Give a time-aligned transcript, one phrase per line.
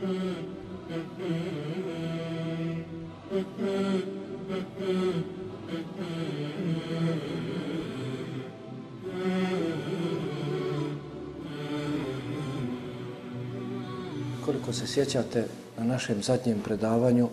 [0.00, 0.12] Koliko
[14.72, 15.46] se sjećate
[15.78, 17.28] na našem zadnjem predavanju,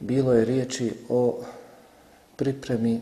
[0.00, 1.44] bilo je riječi o
[2.36, 3.00] pripremi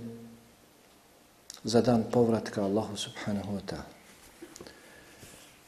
[1.64, 3.92] za dan povratka Allahu subhanahu wa ta'ala.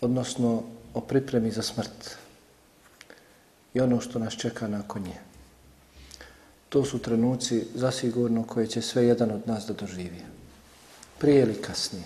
[0.00, 0.62] Odnosno,
[0.95, 2.23] o pripremi za smrt
[3.75, 5.19] i ono što nas čeka nakon nje.
[6.69, 10.23] To su trenuci zasigurno koje će sve jedan od nas da doživi.
[11.19, 12.05] Prije ili kasnije.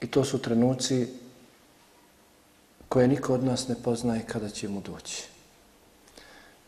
[0.00, 1.08] I to su trenuci
[2.88, 5.24] koje niko od nas ne poznaje kada će mu doći.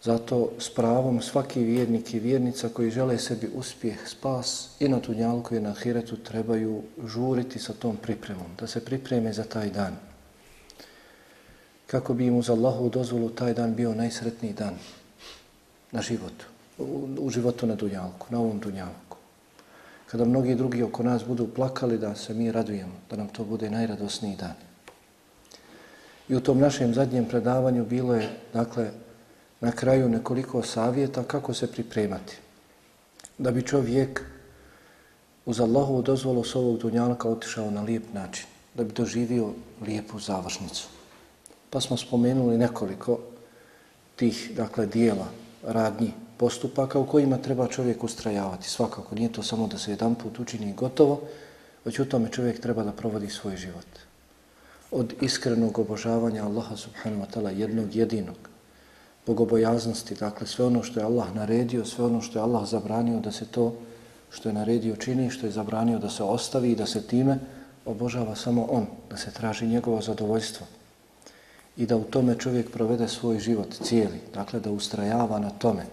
[0.03, 5.55] Zato s pravom svaki vjernik i vjernica koji žele sebi uspjeh, spas i na Tunjalku
[5.55, 9.97] i na Hiretu trebaju žuriti sa tom pripremom, da se pripreme za taj dan.
[11.89, 14.75] Kako bi im uz Allahu dozvolu taj dan bio najsretniji dan
[15.93, 16.45] na životu,
[16.79, 19.17] u, u životu na Dunjalku, na ovom Dunjalku.
[20.07, 23.71] Kada mnogi drugi oko nas budu plakali da se mi radujemo, da nam to bude
[23.71, 24.55] najradosniji dan.
[26.29, 28.91] I u tom našem zadnjem predavanju bilo je, dakle,
[29.61, 32.37] na kraju nekoliko savjeta kako se pripremati.
[33.39, 34.23] Da bi čovjek
[35.47, 38.47] uz Allahovu dozvolu s ovog dunjalka otišao na lijep način.
[38.75, 39.53] Da bi doživio
[39.87, 40.98] lijepu završnicu.
[41.71, 43.19] Pa smo spomenuli nekoliko
[44.17, 45.27] tih, dakle, dijela,
[45.63, 48.69] radnji, postupaka u kojima treba čovjek ustrajavati.
[48.69, 51.21] Svakako, nije to samo da se jedan put učini gotovo,
[51.85, 53.87] već u tome čovjek treba da provodi svoj život.
[54.91, 58.37] Od iskrenog obožavanja Allaha subhanahu wa ta'ala jednog jedinog,
[59.27, 63.33] bogobojaznosti, dakle sve ono što je Allah naredio, sve ono što je Allah zabranio da
[63.33, 63.75] se to
[64.31, 67.39] što je naredio čini, što je zabranio da se ostavi i da se time
[67.85, 70.67] obožava samo On, da se traži njegovo zadovoljstvo
[71.79, 75.87] i da u tome čovjek provede svoj život cijeli, dakle da ustrajava na tome,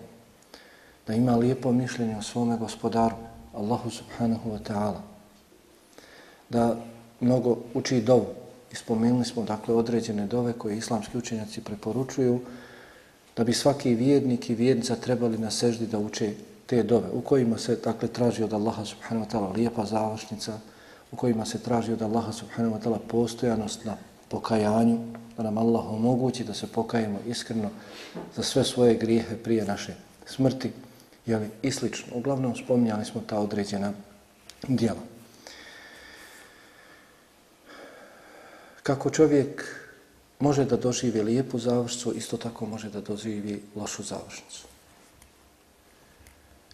[1.08, 3.16] da ima lijepo mišljenje o svome gospodaru,
[3.54, 5.02] Allahu subhanahu wa ta'ala,
[6.50, 6.76] da
[7.20, 8.26] mnogo uči dovu.
[8.72, 12.40] Ispomenuli smo dakle određene dove koje islamski učenjaci preporučuju,
[13.38, 16.34] da bi svaki vjernik i vjernica trebali na seždi da uče
[16.66, 20.60] te dove, u kojima se dakle traži od Allaha subhanahu wa ta'ala lijepa završnica,
[21.12, 23.98] u kojima se traži od Allaha subhanahu wa ta'ala postojanost na
[24.30, 25.00] pokajanju,
[25.38, 27.70] da nam Allah omogući da se pokajemo iskreno
[28.36, 29.94] za sve svoje grijehe prije naše
[30.26, 30.72] smrti,
[31.26, 32.08] jeli, i slično.
[32.14, 33.94] Uglavnom spominjali smo ta određena
[34.68, 35.02] djela.
[38.84, 39.64] Kako čovjek
[40.40, 44.68] može da doživi lijepu završnicu, isto tako može da doživi lošu završnicu.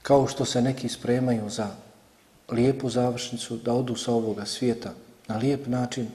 [0.01, 1.67] Kao što se neki spremaju za
[2.49, 4.93] lijepu završnicu, da odu sa ovoga svijeta
[5.27, 6.09] na lijep način,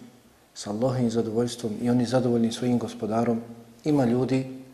[0.56, 3.42] sa Allahim zadovoljstvom i oni zadovoljni svojim gospodarom,
[3.84, 4.64] ima ljudi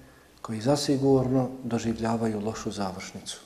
[0.42, 3.40] koji zasigurno doživljavaju lošu završnicu.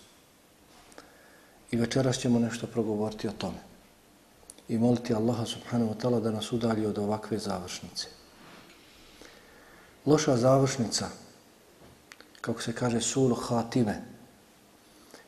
[1.71, 3.59] I večeras ćemo nešto progovoriti o tome.
[4.69, 8.07] I moliti Allaha subhanahu wa ta'ala da nas udalji od ovakve završnice.
[10.07, 11.09] Loša završnica,
[12.41, 14.03] kako se kaže sulu hatime,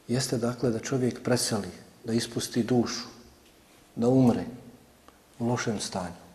[0.09, 1.69] jeste dakle da čovjek preseli,
[2.05, 3.09] da ispusti dušu,
[3.97, 4.45] da umre
[5.39, 6.28] u lošem stanju.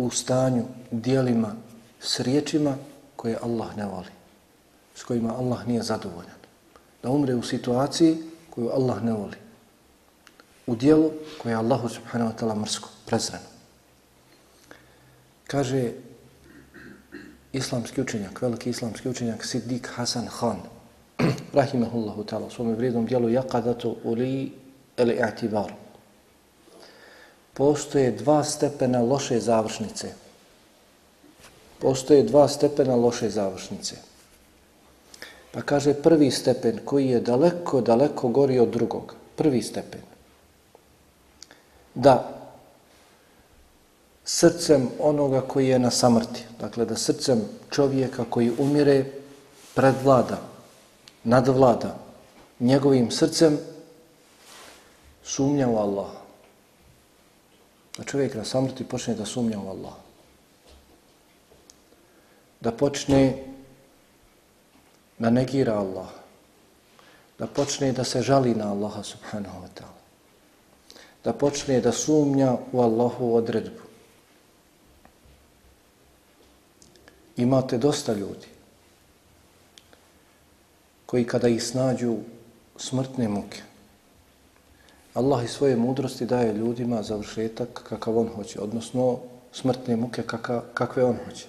[0.00, 1.54] U stanju, dijelima,
[2.00, 2.76] s riječima
[3.16, 4.08] koje Allah ne voli,
[4.94, 6.40] s kojima Allah nije zadovoljan.
[7.02, 8.16] Da umre u situaciji
[8.50, 9.36] koju Allah ne voli.
[10.66, 11.12] U dijelu
[11.42, 13.44] koje je Allahu subhanahu wa ta'ala mrsko, prezreno.
[15.46, 15.92] Kaže
[17.52, 20.60] islamski učenjak, veliki islamski učenjak Siddiq Hasan Khan,
[21.52, 24.52] rahimahullahu ta'ala, u svome vrijednom dijelu Jaqadatu uli
[24.96, 25.72] el-i'tibar,
[27.60, 30.08] Postoje dva stepena loše završnice.
[31.76, 33.96] Postoje dva stepena loše završnice.
[35.52, 39.12] Pa kaže prvi stepen koji je daleko, daleko gori od drugog.
[39.36, 40.00] Prvi stepen.
[41.94, 42.32] Da
[44.24, 46.44] srcem onoga koji je na samrti.
[46.60, 49.04] Dakle, da srcem čovjeka koji umire
[49.74, 50.40] predvlada,
[51.24, 51.92] nadvlada
[52.60, 53.58] njegovim srcem
[55.24, 56.19] sumnja u Allah.
[58.00, 60.00] Da čovjek na samrti počne da sumnja u Allah.
[62.60, 63.44] Da počne
[65.18, 66.08] da negira Allah.
[67.38, 70.00] Da počne da se žali na Allaha subhanahu wa ta'ala.
[71.24, 73.90] Da počne da sumnja u Allahu odredbu.
[77.42, 78.46] imate dosta ljudi
[81.06, 82.16] koji kada ih snađu
[82.76, 83.62] smrtne muke,
[85.14, 89.18] Allah i svoje mudrosti daje ljudima završetak kakav on hoće, odnosno
[89.52, 90.22] smrtne muke
[90.74, 91.46] kakve on hoće.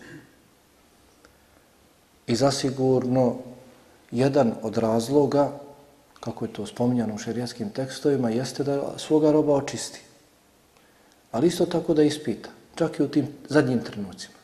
[2.28, 3.36] I zasigurno
[4.12, 5.52] jedan od razloga,
[6.20, 10.02] kako je to spominjano u šerijatskim tekstovima, jeste da svoga roba očisti.
[11.32, 14.36] Ali isto tako da ispita, čak i u tim zadnjim trenucima.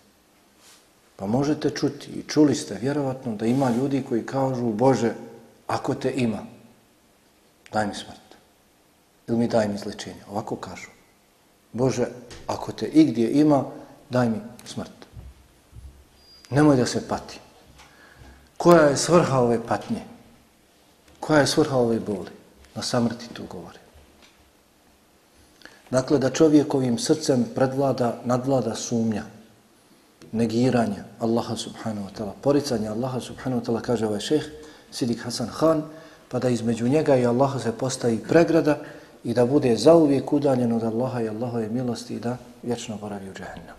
[1.15, 5.13] Pa možete čuti i čuli ste vjerovatno da ima ljudi koji kažu Bože,
[5.67, 6.45] ako te ima,
[7.73, 8.26] daj mi smrt.
[9.27, 10.23] Ili mi daj mi izlečenje.
[10.29, 10.87] Ovako kažu.
[11.73, 12.07] Bože,
[12.47, 13.63] ako te igdje ima,
[14.09, 14.91] daj mi smrt.
[16.49, 17.39] Nemoj da se pati.
[18.57, 20.01] Koja je svrha ove patnje?
[21.19, 22.31] Koja je svrha ove boli?
[22.75, 23.79] Na samrti tu govori.
[25.91, 29.23] Dakle, da čovjekovim srcem predvlada, nadvlada sumnja,
[30.31, 34.43] negiranje Allaha subhanahu wa ta'ala, poricanje Allaha subhanahu wa ta'ala, kaže ovaj šeh,
[34.91, 35.83] Sidik Hasan Khan,
[36.29, 38.77] pa da između njega i Allaha se postavi pregrada
[39.27, 43.33] i da bude zauvijek udaljen od Allaha i Allahove milosti i da vječno boravi u
[43.33, 43.75] džahennem.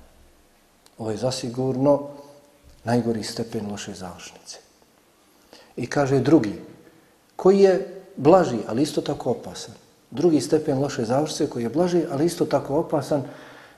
[0.98, 2.00] Ovo je zasigurno
[2.84, 4.58] najgori stepen loše završnice.
[5.76, 6.52] I kaže drugi,
[7.36, 9.74] koji je blaži, ali isto tako opasan.
[10.10, 13.22] Drugi stepen loše završnice koji je blaži, ali isto tako opasan,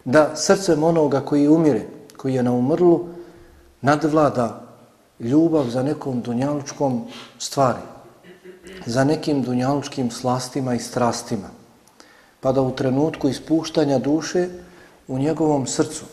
[0.05, 3.09] da srcem onoga koji umire, koji je na umrlu,
[3.81, 4.61] nadvlada
[5.21, 7.05] ljubav za nekom dunjalučkom
[7.39, 7.87] stvari,
[8.87, 11.60] za nekim dunjalučkim slastima i strastima,
[12.41, 14.49] pa da u trenutku ispuštanja duše
[15.09, 16.05] u njegovom srcu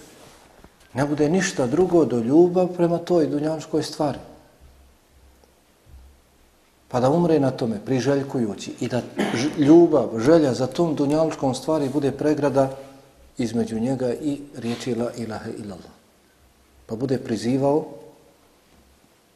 [0.94, 4.19] ne bude ništa drugo do ljubav prema toj dunjanskoj stvari.
[6.88, 9.01] Pa da umre na tome, priželjkujući, i da
[9.57, 12.71] ljubav, želja za tom dunjalučkom stvari bude pregrada
[13.38, 15.94] između njega i riječi la ilaha illallah.
[16.85, 17.85] Pa bude prizivao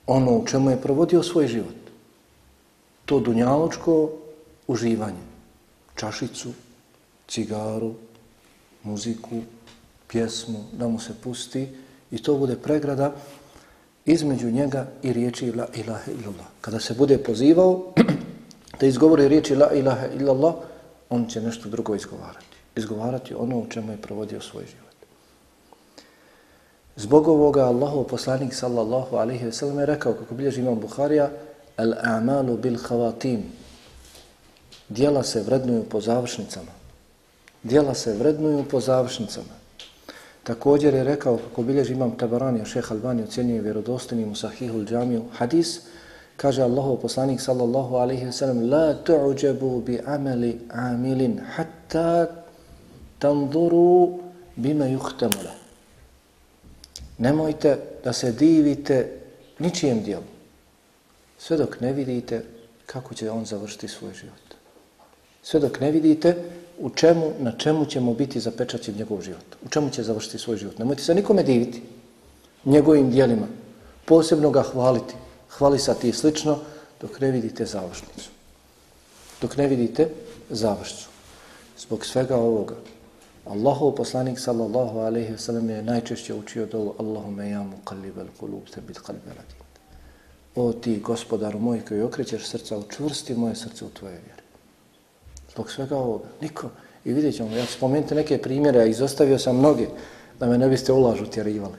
[0.08, 1.78] ono u čemu je provodio svoj život.
[3.06, 4.10] To dunjalučko
[4.68, 5.24] uživanje.
[5.96, 6.50] Čašicu,
[7.32, 7.94] cigaru,
[8.84, 9.42] muziku,
[10.08, 11.68] pjesmu, da mu se pusti
[12.12, 13.14] i to bude pregrada
[14.06, 16.48] između njega i riječi la ilaha illallah.
[16.62, 17.94] Kada se bude pozivao
[18.80, 20.54] da izgovori riječi la ilaha illallah,
[21.10, 22.46] on će nešto drugo izgovarati.
[22.76, 24.92] Izgovarati ono u čemu je provodio svoj život.
[26.96, 31.30] Zbog ovoga Allahov poslanik sallallahu alaihi ve sellem je rekao, kako bilježi imam Buharija,
[31.78, 33.44] al-a'malu bil havatim.
[34.90, 36.81] Dijela se vrednuju po završnicama.
[37.64, 39.62] Dijela se vrednuju po završnicama.
[40.44, 45.24] Također je rekao, kako bilježi imam Tabarani, a šeha Albani ocjenjuje vjerodostanim u sahihul džamiju,
[45.34, 45.80] hadis,
[46.38, 52.28] kaže Allahov poslanik sallallahu alaihi ve sellem, la tu'đebu bi ameli amilin hatta
[53.20, 54.20] tanzuru
[54.56, 55.52] bima juhtemule.
[57.18, 59.20] Nemojte da se divite
[59.60, 60.24] ničijem dijelu.
[61.38, 62.46] Sve dok ne vidite
[62.86, 64.56] kako će on završiti svoj život.
[65.44, 66.36] Sve dok ne vidite
[66.82, 69.56] u čemu, na čemu ćemo biti zapečaćen njegov život.
[69.66, 70.80] U čemu će završiti svoj život.
[70.80, 71.82] Nemojte se nikome diviti
[72.66, 73.48] njegovim dijelima.
[74.06, 75.16] Posebno ga hvaliti.
[75.50, 76.58] Hvalisati i slično
[77.02, 78.30] dok ne vidite završnicu.
[79.42, 80.10] Dok ne vidite
[80.50, 81.08] završnicu.
[81.78, 82.76] Zbog svega ovoga
[83.46, 88.98] Allahov poslanik sallallahu alejhi ve sellem je najčešće učio dovu Allahume ja muqallibal qulub thabbit
[88.98, 89.62] qalbi radin.
[90.56, 94.41] O ti gospodaru moj koji okrećeš srca, učvrsti moje srce u tvoje vjere.
[95.54, 96.70] Zbog svega ovoga, niko.
[97.06, 99.88] I vidjet ćemo, ja spomenuti neke primjere, a izostavio sam mnoge,
[100.40, 101.78] da me ne biste ulažu tjerivali.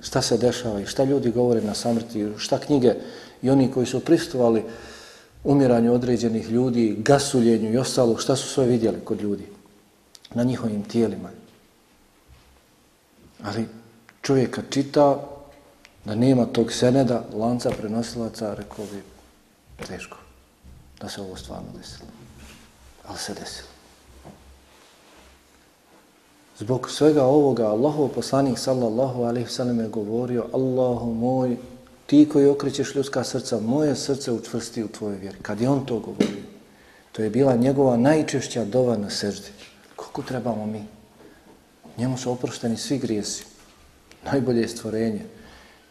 [0.00, 2.94] Šta se dešava i šta ljudi govore na samrti, šta knjige
[3.42, 4.64] i oni koji su pristovali
[5.44, 9.46] umiranju određenih ljudi, gasuljenju i ostalo, šta su sve vidjeli kod ljudi
[10.34, 11.30] na njihovim tijelima.
[13.42, 13.68] Ali
[14.22, 15.26] čovjek kad čita
[16.04, 19.02] da nema tog seneda, lanca prenosilaca, rekao bi
[19.86, 20.16] teško
[21.00, 22.08] da se ovo stvarno desilo.
[23.08, 23.68] Ali se desilo.
[26.58, 31.56] Zbog svega ovoga, Allahov poslanik sallallahu alaihi sallam je govorio Allahu moj,
[32.06, 35.38] ti koji okrećeš ljudska srca, moje srce učvrsti u tvojoj vjeri.
[35.42, 36.42] Kad je on to govorio,
[37.12, 39.52] to je bila njegova najčešća dova na srđi.
[39.96, 40.84] Koliko trebamo mi?
[41.98, 43.44] Njemu su oprošteni svi grijesi.
[44.24, 45.24] Najbolje stvorenje.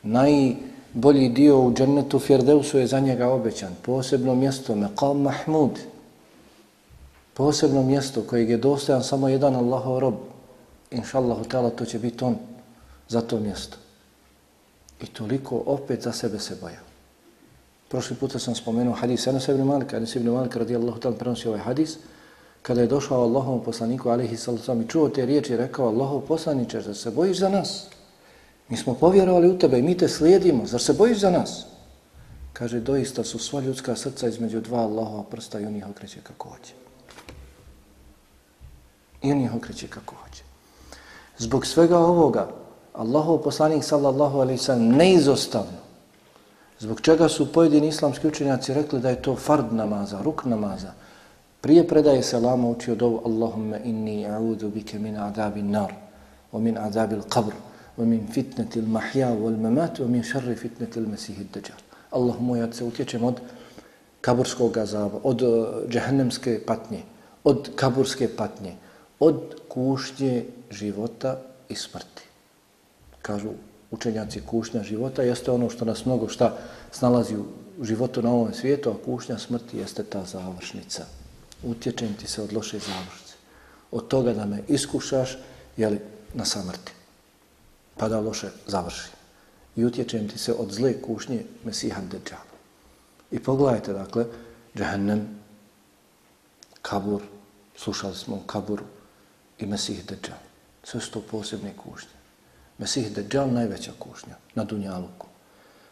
[0.03, 3.75] Najbolji dio u džennetu Fjerdeusu je za njega obećan.
[3.81, 5.79] Posebno mjesto, Meqam Mahmud.
[7.37, 10.13] Posebno mjesto kojeg je dostojan samo jedan Allahov rob.
[10.91, 12.35] Inša ta'ala, to će biti on
[13.09, 13.77] za to mjesto.
[15.01, 16.79] I toliko opet za sebe se boja.
[17.89, 21.59] Prošli puta sam spomenuo hadis Anas ibn Malik, Anas ibn Malik radijallahu ta'ala prenosi ovaj
[21.59, 21.97] hadis,
[22.61, 26.81] kada je došao Allahom poslaniku alihi sallam i čuo te riječi i rekao Allahov poslaniče,
[26.81, 27.87] zar se bojiš za nas?
[28.69, 31.65] Mi smo povjerovali u tebe i mi te slijedimo, zar se bojiš za nas?
[32.53, 36.49] Kaže, doista su sva ljudska srca između dva Allahova prsta i on ih okreće kako
[36.49, 36.86] hoće.
[39.21, 40.43] I on ih okreće kako hoće.
[41.37, 42.49] Zbog svega ovoga,
[42.93, 45.77] Allahov poslanik sallallahu alaihi sallam neizostavno,
[46.79, 50.93] zbog čega su pojedini islamski učenjaci rekli da je to fard namaza, ruk namaza,
[51.61, 55.93] prije predaje selama učio dovu Allahumma inni a'udhu bike min adabi nar,
[56.53, 57.53] wa min adabi l-qabr,
[57.97, 61.77] wa min fitneti l-mahja wal mamat, wa min šarri fitneti l-mesihi d-dađar.
[62.11, 63.41] Allahumma ja se utječem od
[64.21, 67.01] kaburskog azaba, od uh, džehennemske patnje,
[67.43, 68.75] od kaburske patnje,
[69.19, 71.37] od kušnje života
[71.69, 72.23] i smrti.
[73.21, 73.49] Kažu
[73.91, 76.57] učenjaci kušnja života jeste ono što nas mnogo šta
[76.91, 81.05] snalazi u životu na ovom svijetu, a kušnja smrti jeste ta završnica.
[81.63, 83.33] Utječem ti se od loše završnice.
[83.91, 85.37] Od toga da me iskušaš,
[85.77, 85.99] jeli,
[86.33, 86.91] na samrti.
[87.97, 89.09] Pa da loše završi.
[89.75, 92.57] I utječem ti se od zle kušnje Mesiha Dejjala.
[93.31, 94.25] I pogledajte, dakle,
[94.75, 95.27] Džehennem,
[96.81, 97.21] Kabur,
[97.75, 98.83] slušali smo o Kaburu
[99.59, 100.39] i Mesih Dejjal.
[100.83, 102.17] Sve su to posebne kušnje.
[102.77, 105.27] Mesih Dejjal najveća kušnja na Dunjaluku.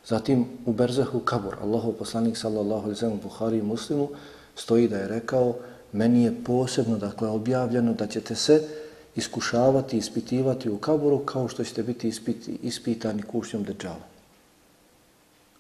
[0.06, 4.10] Zatim u Berzehu Kabur, Allahov poslanik sallallahu alaihi sallam Buhari i Muslimu,
[4.56, 5.56] stoji da je rekao,
[5.92, 8.68] meni je posebno, dakle, objavljeno da ćete se
[9.16, 14.06] iskušavati, ispitivati u Kaburu kao što ćete biti ispiti, ispitani kušnjom Dejjala.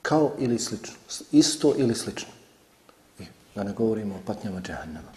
[0.02, 0.96] Kao ili slično.
[1.32, 2.30] Isto ili slično.
[3.20, 3.24] I
[3.56, 5.12] da ne govorimo o patnjama džahannama.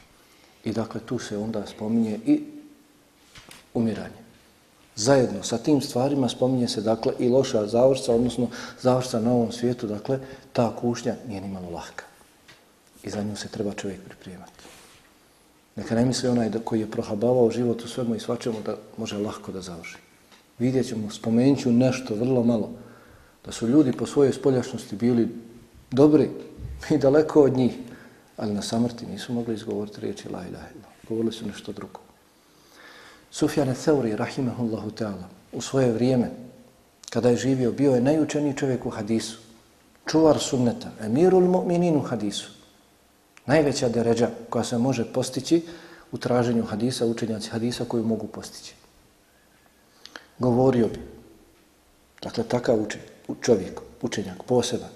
[0.64, 2.44] I dakle, tu se onda spominje i
[3.74, 4.28] umiranje.
[4.96, 8.48] Zajedno sa tim stvarima spominje se dakle i loša završca, odnosno
[8.80, 10.18] završca na ovom svijetu, dakle
[10.52, 12.04] ta kušnja nije ni malo lahka.
[13.04, 14.64] I za nju se treba čovjek pripremati.
[15.76, 19.18] Neka ne misli onaj da koji je prohabavao život u svemu i svačemu da može
[19.18, 19.96] lahko da završi.
[20.58, 22.70] Vidjet ćemo, spomenut ću nešto vrlo malo,
[23.44, 25.28] da su ljudi po svojoj spoljašnosti bili
[25.90, 26.30] dobri
[26.90, 27.78] i daleko od njih,
[28.36, 30.88] ali na samrti nisu mogli izgovoriti riječi la ilaha illa.
[31.08, 32.07] Govorili su nešto drugo.
[33.30, 36.30] Sufjane Theuri, rahimahullahu ta'ala, u svoje vrijeme,
[37.10, 39.38] kada je živio, bio je najučeniji čovjek u hadisu,
[40.06, 42.50] čuvar sunneta, emirul mu'minin u hadisu.
[43.46, 45.62] Najveća deređa koja se može postići
[46.12, 48.74] u traženju hadisa, učenjaci hadisa koju mogu postići.
[50.38, 51.00] Govorio bi,
[52.22, 53.00] dakle takav učen,
[53.40, 54.90] čovjek, učenjak, poseban,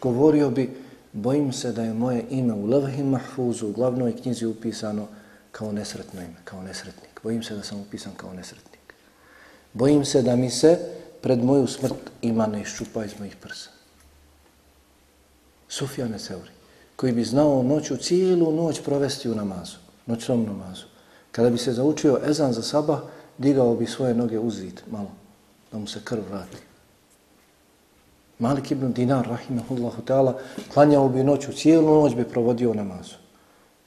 [0.00, 0.76] govorio bi,
[1.12, 5.06] bojim se da je moje ime u Levhim Mahfuzu, u glavnoj knjizi upisano
[5.52, 7.20] kao nesretno ime, kao nesretnik.
[7.22, 8.94] Bojim se da sam upisan kao nesretnik.
[9.72, 10.78] Bojim se da mi se
[11.22, 13.70] pred moju smrt ima ne iščupa iz mojih prsa.
[15.68, 16.50] Sufjane Seuri,
[16.96, 19.76] koji bi znao noću, cijelu noć provesti u namazu,
[20.06, 20.86] noćnom namazu.
[21.32, 23.00] Kada bi se zaučio ezan za sabah,
[23.38, 25.10] digao bi svoje noge u zid, malo,
[25.72, 26.56] da mu se krv vrati.
[28.38, 30.34] Malik ibn Dinar, rahimahullahu ta'ala,
[30.74, 33.14] klanjao bi noću, cijelu noć bi provodio namazu.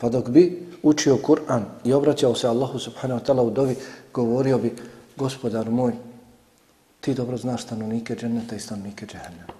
[0.03, 3.75] Pa dok bi učio Kur'an i obraćao se Allahu subhanahu wa ta'ala u dovi,
[4.13, 4.75] govorio bi,
[5.17, 5.93] gospodar moj,
[7.01, 9.53] ti dobro znaš stanovnike dženneta i stanovnike džehennema.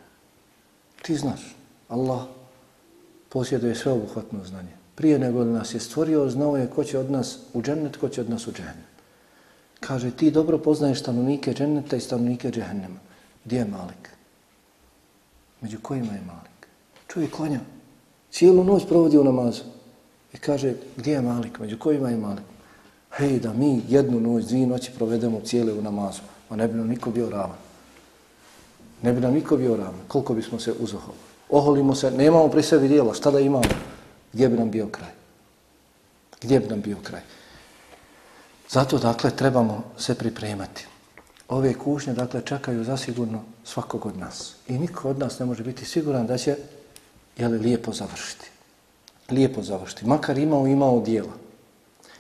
[1.02, 1.56] Ti znaš,
[1.90, 2.22] Allah
[3.30, 4.76] posjeduje sve obuhvatno znanje.
[4.96, 8.22] Prije nego nas je stvorio, znao je ko će od nas u džennet, ko će
[8.22, 8.92] od nas u džehennem.
[9.80, 13.00] Kaže, ti dobro poznaješ stanovnike dženneta i stanovnike džehennema.
[13.46, 14.10] Gdje je Malik?
[15.62, 16.68] Među kojima je Malik?
[17.08, 17.60] Čuje klanja.
[18.32, 19.73] Cijelu noć provodi u namazu.
[20.34, 21.60] I kaže, gdje je Malik?
[21.60, 22.44] Među kojima je Malik?
[23.12, 26.22] Hej, da mi jednu noć, dvije noći provedemo cijele u namazu.
[26.50, 27.58] A ne bi nam niko bio ravan.
[29.02, 30.02] Ne bi nam niko bio ravan.
[30.08, 31.18] Koliko bismo se uzoholi.
[31.50, 33.14] Oholimo se, nemamo pri sebi dijela.
[33.14, 33.70] Šta da imamo?
[34.34, 35.12] Gdje bi nam bio kraj?
[36.42, 37.22] Gdje bi nam bio kraj?
[38.70, 40.88] Zato, dakle, trebamo se pripremati.
[41.50, 44.56] Ove kušnje, dakle, čekaju zasigurno svakog od nas.
[44.68, 46.58] I niko od nas ne može biti siguran da će,
[47.38, 48.53] jeli, lijepo završiti
[49.32, 51.34] lijepo završiti, makar imao imao dijela.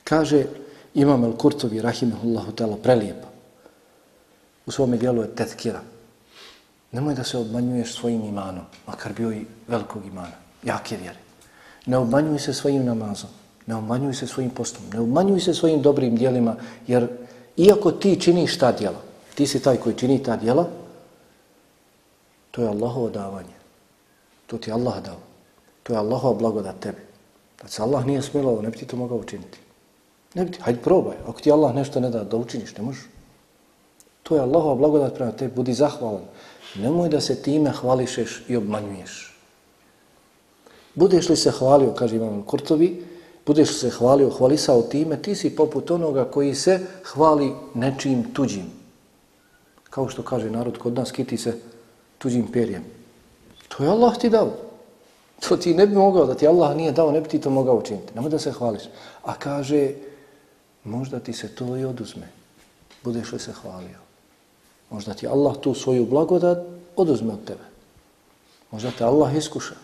[0.03, 0.45] Kaže
[0.93, 3.27] Imam El Kurtovi, rahimahullahu tala, prelijepo.
[4.65, 5.81] U svome dijelu je tetkira.
[6.91, 11.17] Nemoj da se obmanjuješ svojim imanom, makar bio i velikog imana, jake vjere.
[11.85, 13.29] Ne obmanjuj se svojim namazom,
[13.65, 16.55] ne obmanjuj se svojim postom, ne obmanjuj se svojim dobrim dijelima,
[16.87, 17.07] jer
[17.57, 19.01] iako ti činiš ta dijela,
[19.35, 20.67] ti si taj koji čini ta dijela,
[22.51, 23.57] to je Allahovo davanje.
[24.47, 25.32] To ti Allah dao.
[25.83, 27.01] To je Allahova blagodat tebi.
[27.61, 29.59] Da se Allah nije smilovao, ne bi ti to mogao učiniti.
[30.33, 31.15] Ne bi ti, hajde probaj.
[31.27, 33.03] Ako ti Allah nešto ne da da učiniš, ne možeš.
[34.23, 36.23] To je Allahova blagodat prema tebi, budi zahvalan.
[36.75, 39.33] Nemoj da se time hvališeš i obmanjuješ.
[40.95, 43.05] Budeš li se hvalio, kaže Imam Kurtovi,
[43.45, 48.71] budeš li se hvalio, hvalisao time, ti si poput onoga koji se hvali nečim tuđim.
[49.89, 51.57] Kao što kaže narod kod nas, kiti se
[52.17, 52.83] tuđim perjem.
[53.67, 54.62] To je Allah ti dao.
[55.49, 57.77] To ti ne bi mogao, da ti Allah nije dao, ne bi ti to mogao
[57.77, 58.13] učiniti.
[58.15, 58.83] Nemoj da se hvališ.
[59.23, 59.91] A kaže,
[60.83, 62.27] možda ti se to i oduzme.
[63.03, 63.99] budeš li se hvalio.
[64.89, 66.57] Možda ti Allah tu svoju blagodat
[66.95, 67.63] oduzme od tebe.
[68.71, 69.75] Možda te Allah iskuša.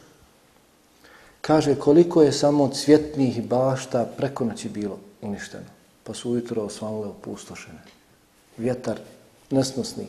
[1.42, 5.66] Kaže koliko je samo cvjetnih bašta preko noći bilo uništeno.
[6.04, 7.80] Pa su ujutro osvanule opustošene.
[8.58, 9.00] Vjetar
[9.50, 10.08] nesnosni.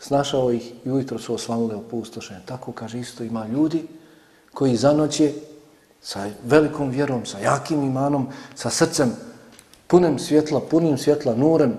[0.00, 2.42] Snašao ih i ujutro su osvanule opustošene.
[2.46, 3.86] Tako kaže isto ima ljudi
[4.54, 5.32] koji za noće
[6.02, 9.12] sa velikom vjerom, sa jakim imanom, sa srcem
[9.86, 11.76] punim svjetla, punim svjetla, nurem,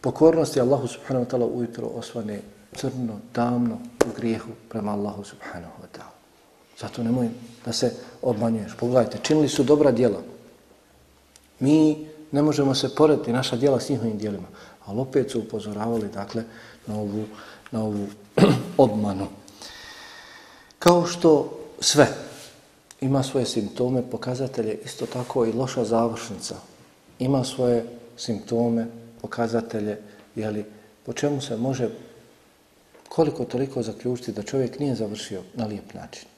[0.00, 2.40] pokornosti Allahu subhanahu wa ta'ala ujutro osvane
[2.76, 6.14] crno, tamno u grijehu prema Allahu subhanahu wa ta'ala.
[6.80, 7.28] Zato nemoj
[7.64, 7.92] da se
[8.22, 8.72] obmanjuješ.
[8.80, 10.18] Pogledajte, činili su dobra djela.
[11.60, 14.48] Mi ne možemo se porediti naša djela s njihovim djelima,
[14.86, 16.44] ali opet su upozoravali dakle,
[16.86, 17.24] na ovu,
[17.70, 18.06] na ovu
[18.76, 19.26] obmanu.
[20.78, 22.08] Kao što sve
[23.00, 26.56] ima svoje simptome, pokazatelje, isto tako i loša završnica.
[27.18, 27.84] Ima svoje
[28.16, 28.86] simptome,
[29.22, 29.98] pokazatelje,
[30.36, 30.64] jeli,
[31.06, 31.88] po čemu se može
[33.08, 36.28] koliko toliko zaključiti da čovjek nije završio na lijep način.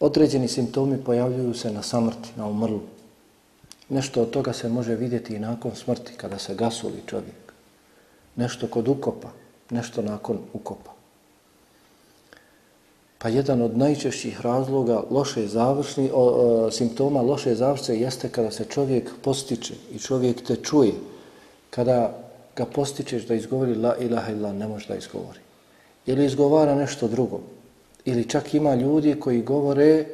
[0.00, 2.80] Određeni simptomi pojavljuju se na samrti, na umrlu.
[3.88, 7.52] Nešto od toga se može vidjeti i nakon smrti, kada se gasuli čovjek.
[8.36, 9.28] Nešto kod ukopa,
[9.70, 10.95] nešto nakon ukopa.
[13.18, 18.64] Pa jedan od najčešćih razloga loše završni, o, o, simptoma loše završce jeste kada se
[18.64, 20.92] čovjek postiče i čovjek te čuje.
[21.70, 22.18] Kada
[22.56, 25.40] ga postičeš da izgovori la ilaha illa, ne može da izgovori.
[26.06, 27.40] Ili izgovara nešto drugo.
[28.04, 30.04] Ili čak ima ljudi koji govore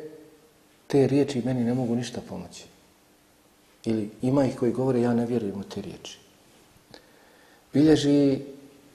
[0.86, 2.64] te riječi meni ne mogu ništa pomoći.
[3.84, 6.18] Ili ima ih koji govore ja ne vjerujem u te riječi.
[7.72, 8.38] Bilježi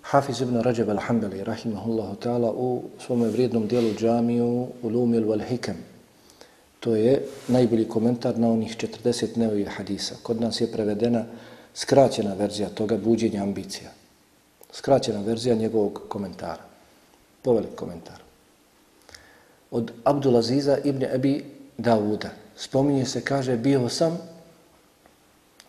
[0.08, 5.76] Hafiz ibn Rajab al-Hambali, rahimahullahu ta'ala, u svome vrijednom dijelu džamiju Ulumil wal Hikam.
[6.80, 10.16] To je najbolji komentar na onih 40 nevojih hadisa.
[10.24, 11.26] Kod nas je prevedena
[11.74, 13.90] skraćena verzija toga buđenja ambicija.
[14.72, 16.64] Skraćena verzija njegovog komentara.
[17.42, 18.22] Povelik komentar.
[19.72, 21.44] Od Abdulaziza ibn Abi
[21.78, 22.30] Dawuda.
[22.56, 24.18] Spominje se, kaže, bio sam,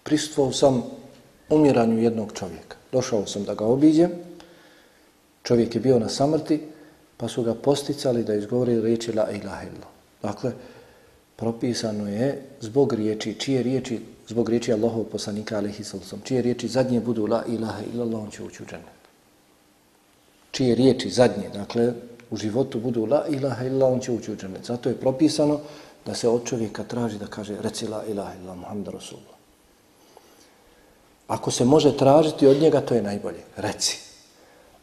[0.02, 0.82] prisustvovao sam
[1.50, 2.76] umiranju jednog čovjeka.
[2.92, 4.27] Došao sam da ga obiđem,
[5.48, 6.60] čovjek je bio na samrti,
[7.16, 9.88] pa su ga posticali da izgovori riječi la ilaha illa.
[10.22, 10.52] Dakle,
[11.36, 17.00] propisano je zbog riječi, čije riječi, zbog riječi Allahov poslanika alaihi sallam, čije riječi zadnje
[17.00, 18.98] budu la ilaha illa, on će ući u džennet.
[20.50, 21.92] Čije riječi zadnje, dakle,
[22.30, 24.66] u životu budu la ilaha illa, on će ući u džennet.
[24.66, 25.60] Zato je propisano
[26.06, 29.38] da se od čovjeka traži da kaže reci la ilaha illa, Muhammed Rasulullah.
[31.28, 33.40] Ako se može tražiti od njega, to je najbolje.
[33.56, 34.07] Reci.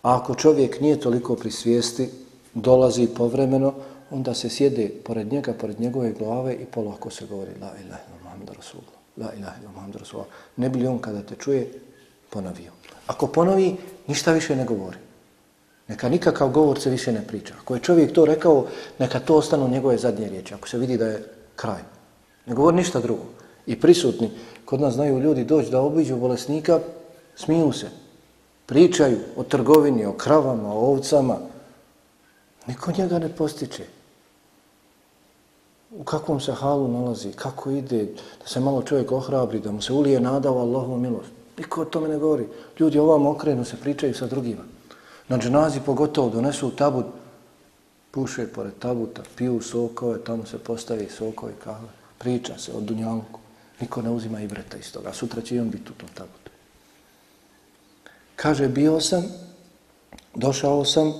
[0.05, 2.09] A ako čovjek nije toliko pri svijesti,
[2.53, 3.73] dolazi povremeno,
[4.11, 8.17] onda se sjede pored njega, pored njegove glave i polako se govori La ilaha illa
[8.23, 8.93] Muhammed Rasulullah.
[9.17, 10.29] La ilaha illa Muhammed Rasulullah.
[10.57, 11.71] Ne bi li on kada te čuje,
[12.29, 12.71] ponovio.
[13.07, 13.75] Ako ponovi,
[14.07, 14.97] ništa više ne govori.
[15.87, 17.53] Neka nikakav govor se više ne priča.
[17.61, 18.65] Ako je čovjek to rekao,
[18.99, 20.53] neka to ostanu njegove zadnje riječi.
[20.53, 21.23] Ako se vidi da je
[21.55, 21.81] kraj.
[22.45, 23.25] Ne govori ništa drugo.
[23.65, 24.31] I prisutni,
[24.65, 26.79] kod nas znaju ljudi doći da obiđu bolesnika,
[27.35, 28.04] smiju se.
[28.65, 31.38] Pričaju o trgovini, o kravama, o ovcama.
[32.67, 33.86] Niko njega ne postiče.
[35.91, 38.06] U kakvom se halu nalazi, kako ide,
[38.41, 41.30] da se malo čovjek ohrabri, da mu se ulije nada u Allahovu milost.
[41.58, 42.47] Niko o tome ne govori.
[42.80, 44.63] Ljudi ovam okrenu se pričaju sa drugima.
[45.28, 47.06] Na dženazi pogotovo donesu tabut,
[48.12, 51.88] puše pored tabuta, piju sokove, tamo se postavi sokove, kahve.
[52.17, 53.39] Priča se o dunjalku.
[53.82, 55.13] Niko ne uzima i breta iz toga.
[55.13, 56.44] Sutra će i on biti u tom tabutu.
[58.36, 59.24] Kaže, bio sam,
[60.36, 61.13] došao sam,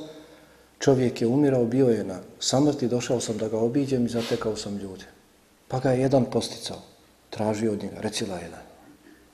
[0.80, 4.78] čovjek je umirao, bio je na samrti, došao sam da ga obiđem i zatekao sam
[4.78, 5.06] ljude.
[5.68, 6.78] Pa ga je jedan posticao,
[7.30, 8.66] tražio od njega, recila je ilan,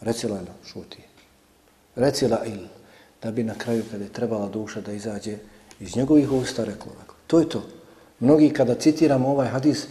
[0.02, 1.04] reci je ilan, šuti.
[1.96, 2.68] Recila il,
[3.24, 5.38] da bi na kraju kada je trebala duša da izađe
[5.80, 6.92] iz njegovih usta reklo.
[7.28, 7.64] To je to.
[8.20, 9.88] Mnogi kada citiramo ovaj hadis,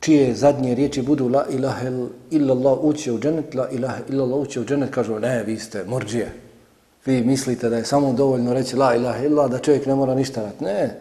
[0.00, 1.90] čije zadnje riječi budu la ilaha
[2.30, 6.47] illallah uće u dženet, la ilaha illallah uće u dženet, kažu ne, vi ste morđije.
[7.08, 10.42] Vi mislite da je samo dovoljno reći la ilaha illa, da čovjek ne mora ništa
[10.42, 10.64] raditi.
[10.64, 11.00] Ne,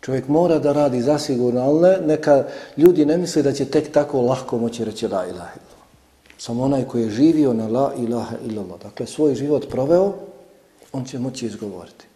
[0.00, 2.44] čovjek mora da radi zasigurno, ali ne, neka
[2.76, 5.82] ljudi ne misle da će tek tako lahko moći reći la ilaha illa.
[6.38, 10.12] Samo onaj koji je živio na la ilaha illallah, dakle svoj život proveo,
[10.92, 12.06] on će moći izgovoriti.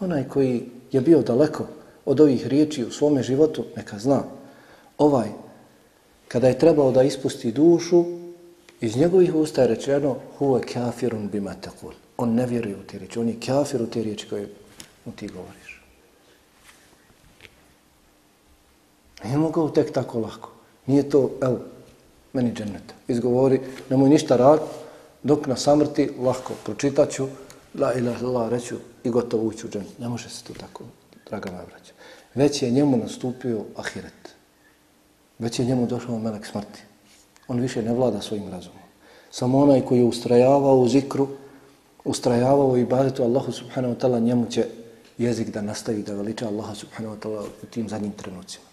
[0.00, 1.66] Onaj koji je bio daleko
[2.04, 4.22] od ovih riječi u svome životu, neka zna.
[4.98, 5.28] Ovaj
[6.28, 8.04] kada je trebao da ispusti dušu,
[8.80, 11.92] iz njegovih usta je rečeno huve kafirun bima tekul.
[12.20, 14.48] On ne vjeruje u te riječi, on je kafir u te riječi koje
[15.04, 15.82] mu ti govoriš.
[19.24, 20.50] Nije mogao tek tako lako.
[20.86, 21.58] Nije to, evo,
[22.32, 22.94] meni džennet.
[23.08, 24.60] Izgovori, nemoj ništa rad,
[25.22, 27.26] Dok na samrti, lahko, pročitaću,
[27.78, 29.98] la ilaha illallah, reću i gotovo ući u džennet.
[29.98, 30.84] Ne može se to tako,
[31.28, 31.92] draga moja braća.
[32.34, 34.34] Već je njemu nastupio ahiret.
[35.38, 36.82] Već je njemu došao melek smrti.
[37.48, 38.78] On više ne vlada svojim razumom.
[39.30, 41.28] Samo onaj koji je ustrajavao u zikru,
[42.04, 44.66] ustrajavao i badetu Allahu subhanahu wa ta'ala, njemu će
[45.18, 48.64] jezik da nastavi da veliča Allaha subhanahu wa ta'ala u tim zadnjim trenucima.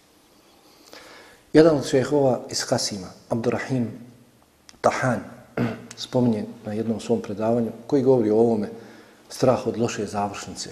[1.53, 3.91] Jedan od šehova iz Kasima, Abdurrahim
[4.81, 5.19] Tahan,
[6.07, 8.69] spominje na jednom svom predavanju, koji govori o ovome
[9.29, 10.69] strah od loše završnice.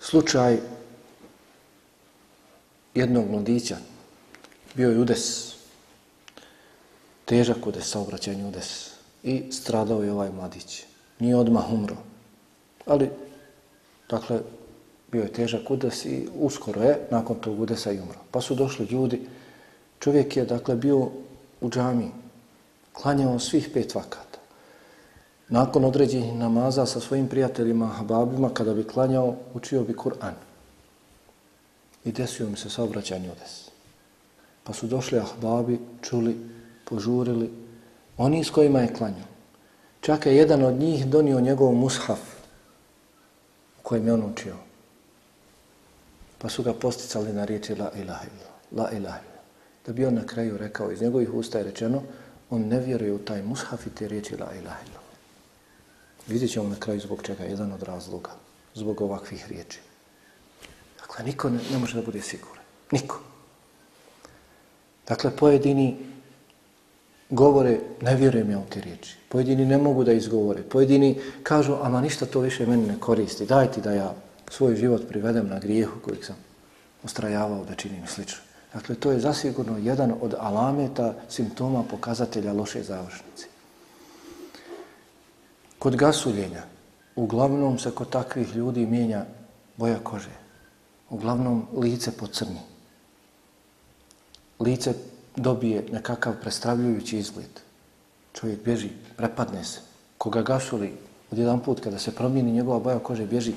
[0.00, 0.58] Slučaj
[2.94, 3.76] jednog mladića,
[4.74, 5.54] bio je udes,
[7.24, 8.90] težak udes, saobraćajni udes,
[9.22, 10.84] i stradao je ovaj mladić.
[11.22, 11.96] Nije odmah umro,
[12.86, 13.10] ali,
[14.10, 14.40] dakle,
[15.12, 18.18] bio je težak udes i uskoro je nakon tog udesa i umro.
[18.30, 19.20] Pa su došli ljudi,
[20.00, 20.98] čovjek je, dakle, bio
[21.60, 22.10] u džami,
[22.92, 24.42] klanjao svih pet vakata.
[25.48, 30.34] Nakon određenih namaza sa svojim prijateljima, hababima, kada bi klanjao, učio bi Kur'an.
[32.04, 33.70] I desio mi se saobraćanje udes.
[34.64, 36.36] Pa su došli ahbabi, čuli,
[36.84, 37.50] požurili,
[38.16, 39.31] oni s kojima je klanjao.
[40.02, 42.18] Čak je jedan od njih donio njegov mushaf
[43.78, 44.56] u kojem je on učio.
[46.38, 48.50] Pa su ga posticali na riječi la ilaha illa,
[48.82, 49.42] la ilaha illa.
[49.86, 52.02] Da bi on na kraju rekao, iz njegovih usta je rečeno,
[52.50, 55.00] on ne vjeruje u taj mushaf i te riječi la ilaha illa.
[56.26, 58.30] Vidjet ćemo na kraju zbog čega, jedan od razloga,
[58.74, 59.78] zbog ovakvih riječi.
[61.00, 62.64] Dakle, niko ne, ne može da bude siguran.
[62.90, 63.20] Niko.
[65.08, 66.11] Dakle, pojedini
[67.32, 69.16] govore, ne vjerujem ja u te riječi.
[69.28, 70.62] Pojedini ne mogu da izgovore.
[70.62, 73.46] Pojedini kažu, ama ništa to više meni ne koristi.
[73.46, 74.14] Dajte da ja
[74.50, 76.36] svoj život privedem na grijehu kojeg sam
[77.02, 78.38] ustrajavao da činim slično.
[78.74, 83.46] Dakle, to je zasigurno jedan od alameta, simptoma, pokazatelja loše završnice.
[85.78, 86.62] Kod gasuljenja,
[87.16, 89.24] uglavnom se kod takvih ljudi mijenja
[89.76, 90.36] boja kože.
[91.10, 92.60] Uglavnom lice pocrni.
[94.60, 94.94] Lice
[95.36, 97.60] dobije nekakav prestravljujući izgled.
[98.32, 99.80] Čovjek bježi, prepadne se.
[100.18, 100.92] Koga gasuli,
[101.30, 103.54] od jedan put kada se promijeni njegova boja kože, bježi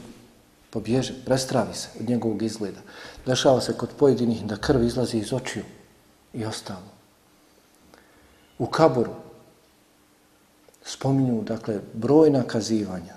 [0.70, 2.80] pobježe, prestravi se od njegovog izgleda.
[3.26, 5.64] Dešava se kod pojedinih da krv izlazi iz očiju
[6.34, 6.92] i ostalo.
[8.60, 9.14] U kaboru
[10.84, 13.16] spominju, dakle, brojna kazivanja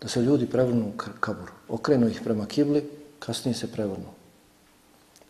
[0.00, 1.52] da se ljudi prevrnu u kaboru.
[1.68, 4.17] Okrenu ih prema kibli, kasnije se prevrnu.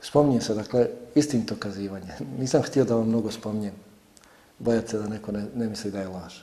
[0.00, 2.12] Spominje se, dakle, istim kazivanje.
[2.40, 3.74] Nisam htio da vam mnogo spominjem.
[4.58, 6.34] Bojat se da neko ne, ne misli da je laž.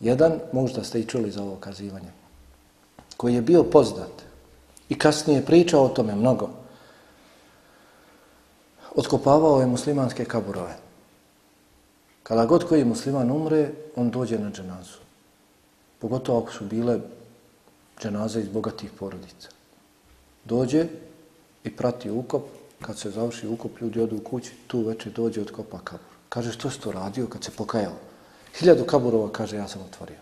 [0.00, 2.20] Jedan, možda ste i čuli za ovo kazivanje
[3.20, 4.22] koji je bio poznat
[4.88, 6.48] i kasnije pričao o tome mnogo,
[8.94, 10.76] otkopavao je muslimanske kaburove.
[12.22, 15.04] Kada god koji musliman umre, on dođe na dženazu.
[15.98, 16.98] Pogotovo ako su bile
[18.00, 19.48] dženaze iz bogatih porodica.
[20.44, 20.86] Dođe
[21.64, 22.42] i prati ukop.
[22.82, 26.06] Kad se završi ukop, ljudi odu u kući, tu večer dođe od kopa kabur.
[26.28, 27.96] Kaže, što si to radio kad se pokajao?
[28.58, 30.18] Hiljadu kaburova, kaže, ja sam otvorio.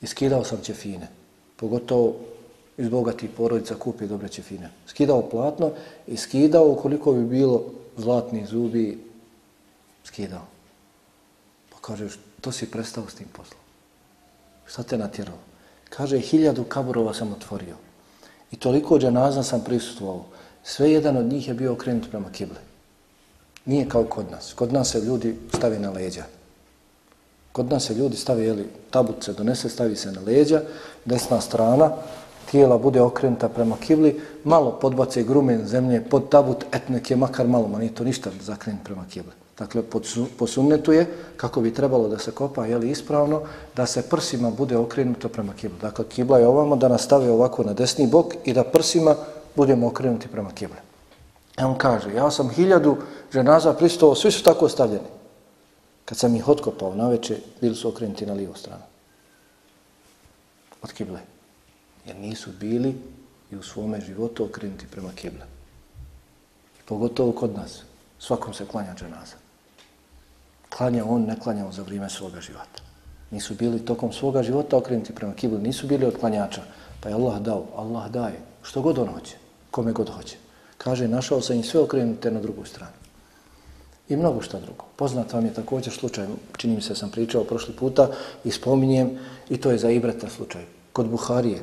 [0.00, 1.08] Iskidao sam ćefine
[1.58, 2.14] pogotovo
[2.78, 4.70] iz bogatih porodica kupi dobre ćefine.
[4.86, 5.70] Skidao platno
[6.06, 7.64] i skidao koliko bi bilo
[7.96, 8.98] zlatni zubi,
[10.04, 10.46] skidao.
[11.70, 12.08] Pa kaže,
[12.40, 13.60] to si prestao s tim poslom.
[14.66, 15.38] Šta te natjerao?
[15.88, 17.76] Kaže, hiljadu kaburova sam otvorio.
[18.50, 20.24] I toliko dženaza sam prisutovao.
[20.68, 22.58] Sve jedan od njih je bio okrenut prema kibli.
[23.64, 24.52] Nije kao kod nas.
[24.52, 26.24] Kod nas se ljudi stavi na leđa.
[27.52, 30.60] Kod nas se ljudi stavi, jeli, tabut se donese, stavi se na leđa,
[31.04, 31.90] desna strana,
[32.50, 37.68] tijela bude okrenuta prema kibli, malo podbace grumen zemlje pod tabut, etnek je makar malo,
[37.68, 39.32] ma nije to ništa zakrenut prema kibli.
[39.58, 39.82] Dakle,
[40.38, 43.42] posunnetu je, kako bi trebalo da se kopa, jeli, ispravno,
[43.76, 45.78] da se prsima bude okrenuto prema kibli.
[45.80, 49.16] Dakle, kibla je ovamo da nastave ovako na desni bok i da prsima
[49.58, 50.78] budemo okrenuti prema kibli.
[51.58, 52.96] E on kaže, ja sam hiljadu
[53.32, 55.10] ženaza pristovao, svi su tako stavljeni.
[56.04, 58.86] Kad sam ih otkopao na veče, bili su okrenuti na lijevu stranu.
[60.82, 61.20] Od kible.
[62.06, 62.94] Jer nisu bili
[63.50, 65.46] i u svome životu okrenuti prema kible.
[66.78, 67.82] I pogotovo kod nas.
[68.18, 69.36] Svakom se klanja dženaza.
[70.68, 72.82] Klanja on, ne klanja on za vrijeme svoga života.
[73.30, 75.58] Nisu bili tokom svoga života okrenuti prema kible.
[75.58, 76.62] Nisu bili od klanjača.
[77.00, 77.66] Pa je Allah dao.
[77.76, 78.40] Allah daje.
[78.62, 79.37] Što god on hoće.
[79.70, 80.36] Kome god hoće.
[80.78, 82.92] Kaže, našao sam im sve okrenute na drugu stranu
[84.08, 84.84] i mnogo šta drugo.
[84.96, 86.26] Poznat vam je također slučaj,
[86.56, 88.10] čini mi se sam pričao prošli puta
[88.44, 90.62] i spominjem i to je za Ibreta slučaj.
[90.92, 91.62] Kod Buharije,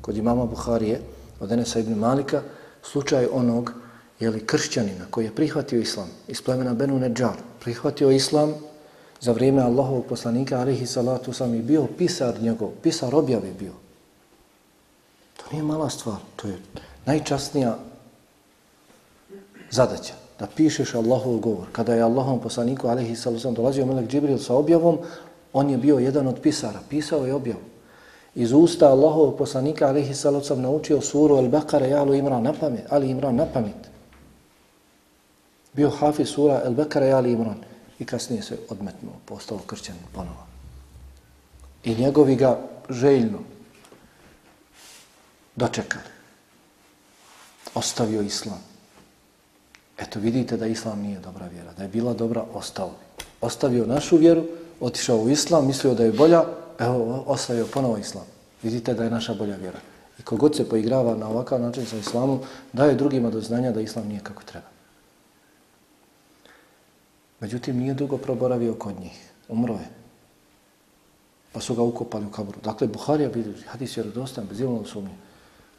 [0.00, 1.00] kod imama Buharije,
[1.40, 2.42] od Enesa ibn Malika,
[2.82, 3.72] slučaj onog
[4.20, 8.54] jeli, kršćanina koji je prihvatio islam iz plemena Benu Neđar, prihvatio islam
[9.20, 13.72] za vrijeme Allahovog poslanika, alihi salatu sam i bio pisar njegov, pisar objave bio.
[15.52, 16.58] Nije mala stvar, to je
[17.06, 17.76] najčasnija
[19.70, 21.66] zadaća, da pišeš Allahov govor.
[21.72, 24.98] Kada je Allahom poslaniku, alihi sallam, dolazio Melek Džibril sa objavom,
[25.52, 27.60] on je bio jedan od pisara, pisao je objavu.
[28.34, 32.86] Iz usta Allahovog poslanika, alihi sallam, sam, naučio suru Al-Baqara i Alu Imran na pamet,
[32.88, 33.90] Ali Imran na pamet.
[35.72, 37.60] Bio hafiz sura Al-Baqara i Ali Imran
[37.98, 40.46] i kasnije se odmetnuo, postao kršćan ponovo.
[41.84, 42.58] I njegovi ga
[42.90, 43.38] željno
[45.56, 46.04] dočekali.
[47.74, 48.62] Ostavio islam.
[49.98, 51.72] Eto vidite da islam nije dobra vjera.
[51.72, 53.24] Da je bila dobra, ostao bi.
[53.40, 54.44] Ostavio našu vjeru,
[54.80, 56.44] otišao u islam, mislio da je bolja,
[56.78, 58.24] evo, ostavio ponovo islam.
[58.62, 59.78] Vidite da je naša bolja vjera.
[60.18, 62.40] I kogod se poigrava na ovakav način sa islamom,
[62.72, 64.66] daje drugima do znanja da islam nije kako treba.
[67.40, 69.30] Međutim, nije dugo proboravio kod njih.
[69.48, 69.88] Umro je.
[71.52, 72.60] Pa su ga ukopali u kaburu.
[72.64, 75.14] Dakle, Buharija bilježi, hadis je rodostan, bez ilnog sumnje.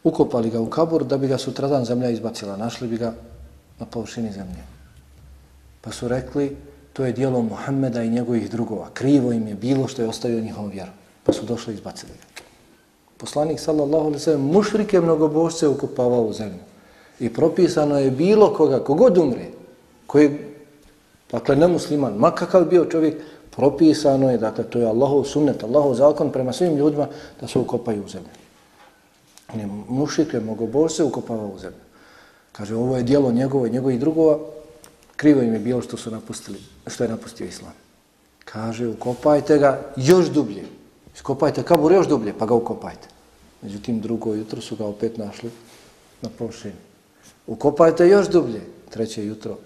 [0.04, 2.58] Ukopali ga u kabur da bi ga sutradan zemlja izbacila.
[2.58, 3.14] Našli bi ga
[3.80, 4.64] na površini zemlje.
[5.82, 6.56] Pa su rekli,
[6.94, 8.90] to je dijelo Muhammeda i njegovih drugova.
[8.94, 10.92] Krivo im je bilo što je ostavio njihovom vjeru.
[11.24, 12.44] Pa su došli i izbacili ga.
[13.18, 16.60] Poslanik, sallallahu alaihi sallam, mušrike mnogobožce ukopavao u zemlju.
[17.20, 19.48] I propisano je bilo koga, kogod umre,
[20.08, 20.54] koji
[21.34, 23.16] Dakle, nemusliman, makakav bio čovjek,
[23.52, 27.08] propisano je, dakle, to je Allahov sunnet, Allahov zakon prema svim ljudima
[27.42, 28.43] da se ukopaju u zemlju.
[29.56, 31.84] Ne, mušike, mogoborce ukopava u zemlju.
[32.52, 34.40] Kaže, ovo je dijelo njegovo i njegovih drugova,
[35.16, 37.74] krivo im je bilo što su napustili, što je napustio Islam.
[38.46, 40.64] Kaže, ukopajte ga još dublje.
[41.16, 43.08] Iskopajte kabur još dublje, pa ga ukopajte.
[43.62, 45.52] Međutim, drugo jutro su ga opet našli
[46.22, 46.82] na površini.
[47.48, 48.62] Ukopajte još dublje.
[48.90, 49.58] Treće jutro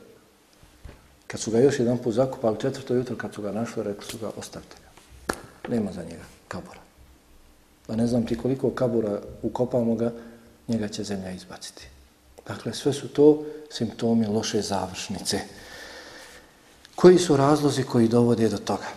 [1.28, 4.18] Kad su ga još jedan put zakopali, četvrto jutro kad su ga našli, rekli su
[4.18, 5.36] ga, ostavite ga.
[5.70, 6.87] Nema za njega kabora.
[7.88, 10.12] Pa ne znam ti koliko kabura ukopamo ga,
[10.68, 11.88] njega će zemlja izbaciti.
[12.48, 15.40] Dakle, sve su to simptomi loše završnice.
[16.96, 18.88] Koji su razlozi koji dovode do toga?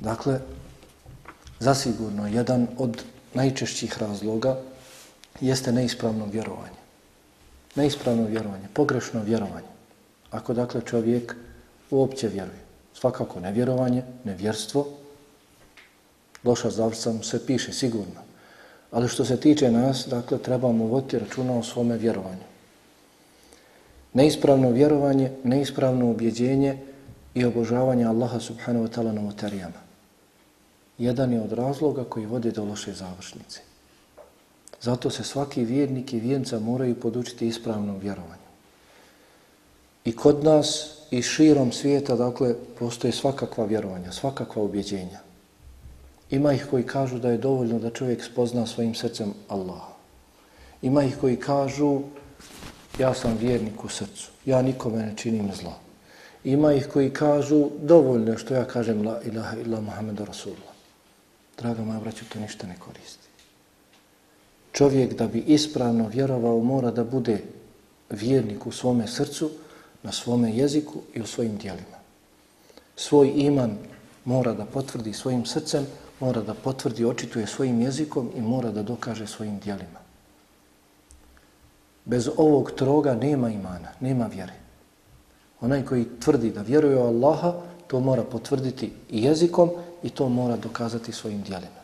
[0.00, 0.40] Dakle,
[1.60, 3.02] zasigurno, jedan od
[3.34, 4.56] najčešćih razloga
[5.40, 6.80] jeste neispravno vjerovanje.
[7.74, 9.68] Neispravno vjerovanje, pogrešno vjerovanje.
[10.30, 11.36] Ako dakle čovjek
[11.90, 12.60] uopće vjeruje,
[12.94, 14.86] svakako nevjerovanje, nevjerstvo,
[16.44, 18.20] loša završca mu se piše sigurno.
[18.90, 22.50] Ali što se tiče nas, dakle, trebamo voditi računa o svome vjerovanju.
[24.12, 26.78] Neispravno vjerovanje, neispravno objeđenje
[27.34, 29.80] i obožavanje Allaha subhanahu wa ta'ala novotarijama.
[30.98, 33.60] Jedan je od razloga koji vode do loše završnice.
[34.80, 38.50] Zato se svaki vjernik i vjenca moraju podučiti ispravnom vjerovanju.
[40.04, 45.29] I kod nas i širom svijeta, dakle, postoje svakakva vjerovanja, svakakva objeđenja.
[46.30, 49.82] Ima ih koji kažu da je dovoljno da čovjek spozna svojim srcem Allah.
[50.82, 52.00] Ima ih koji kažu
[52.98, 55.74] ja sam vjernik u srcu, ja nikome ne činim zlo.
[56.44, 60.74] Ima ih koji kažu dovoljno što ja kažem la ilaha illa Muhammedu Rasulullah.
[61.58, 63.28] Draga moja braću, to ništa ne koristi.
[64.72, 67.42] Čovjek da bi ispravno vjerovao mora da bude
[68.10, 69.50] vjernik u svome srcu,
[70.02, 72.00] na svome jeziku i u svojim dijelima.
[72.96, 73.78] Svoj iman
[74.24, 75.86] mora da potvrdi svojim srcem,
[76.20, 80.00] mora da potvrdi, očituje svojim jezikom i mora da dokaže svojim dijelima.
[82.04, 84.52] Bez ovog troga nema imana, nema vjere.
[85.60, 87.52] Onaj koji tvrdi da vjeruje u Allaha,
[87.86, 89.70] to mora potvrditi i jezikom
[90.02, 91.80] i to mora dokazati svojim dijelima.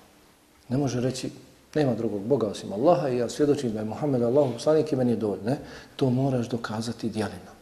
[0.68, 1.30] Ne može reći,
[1.74, 5.10] nema drugog Boga osim Allaha i ja svjedočim da je Muhammed Allahov poslanik i meni
[5.10, 5.44] je dovoljno.
[5.44, 5.58] Ne,
[5.96, 7.52] to moraš dokazati dijelima.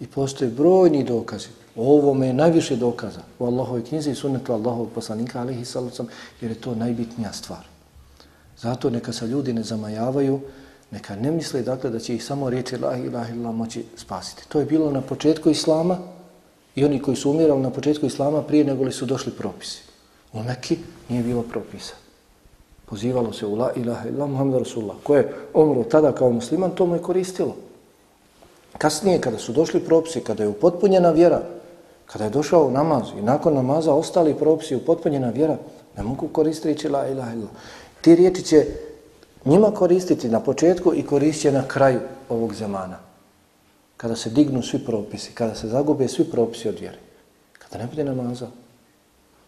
[0.00, 1.48] I postoje brojni dokazi.
[1.78, 6.08] O ovome je najviše dokaza u Allahove knjizi i sunnetu Allahovog poslanika, alihi sallam,
[6.40, 7.66] jer je to najbitnija stvar.
[8.58, 10.40] Zato neka se ljudi ne zamajavaju,
[10.90, 14.48] neka ne misle dakle da će ih samo riječi la ilaha illa moći spasiti.
[14.48, 15.98] To je bilo na početku Islama
[16.74, 19.82] i oni koji su umirali na početku Islama prije nego li su došli propisi.
[20.32, 21.94] U Mekki nije bilo propisa.
[22.86, 24.96] Pozivalo se u la ilaha illa Muhammed Rasulullah.
[25.02, 27.56] Ko je umro tada kao musliman, to mu je koristilo.
[28.78, 31.42] Kasnije, kada su došli propisi, kada je upotpunjena vjera,
[32.12, 35.56] kada je došao namaz i nakon namaza ostali propisi upotpunjena vjera,
[35.96, 37.48] ne mogu koristiti la ilaha illa.
[38.00, 38.66] Ti riječi će
[39.44, 42.98] njima koristiti na početku i koristit na kraju ovog zamana.
[43.96, 46.98] Kada se dignu svi propisi, kada se zagube svi propisi od vjere.
[47.58, 48.46] Kada ne bude namaza,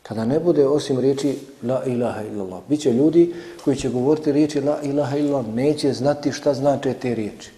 [0.03, 2.61] kada ne bude osim riječi la ilaha illallah.
[2.69, 7.51] Biće ljudi koji će govoriti riječi la ilaha illallah, neće znati šta znače te riječi.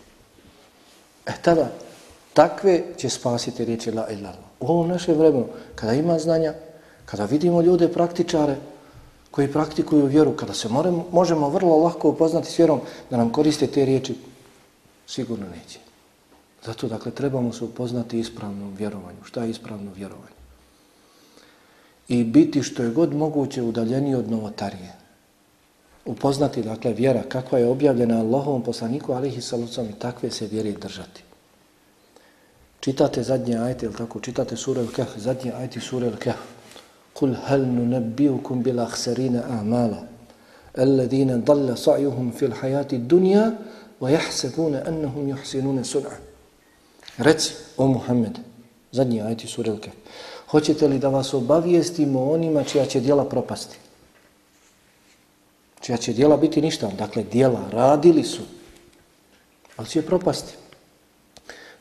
[1.27, 1.71] E tada,
[2.33, 4.52] takve će spasiti riječi la ilallah.
[4.63, 6.55] U ovom našem vremenu, kada ima znanja,
[7.05, 8.57] kada vidimo ljude praktičare
[9.31, 13.67] koji praktikuju vjeru, kada se moremo, možemo vrlo lako upoznati s vjerom da nam koriste
[13.67, 14.15] te riječi,
[15.07, 15.79] sigurno neće.
[16.65, 19.25] Zato, dakle, trebamo se upoznati ispravnom vjerovanju.
[19.25, 20.39] Šta je ispravno vjerovanje?
[22.09, 24.93] I biti što je god moguće udaljeniji od novotarije.
[26.05, 31.32] Upoznati, dakle, vjera kakva je objavljena Allahovom poslaniku, alihi salucom, i takve se vjeri držati.
[32.83, 36.41] Čitate zadnje ajte, ili tako, čitate sura Al-Kahf, zadnje ajte sura Al-Kahf.
[37.15, 40.03] Kul hal nunabbiukum bil ahsarina a'mala,
[40.75, 43.53] alladine dalla sa'juhum fil hajati dunja,
[44.01, 46.17] wa jahsebune annahum juhsinune sun'a.
[47.19, 48.39] Reci, o Muhammed,
[48.93, 49.91] zadnji ajti surilke,
[50.51, 53.77] hoćete li da vas obavijestimo onima čija će djela propasti?
[55.81, 56.91] Čija će djela biti ništa?
[56.99, 58.43] Dakle, djela radili su,
[59.77, 60.62] ali će propasti.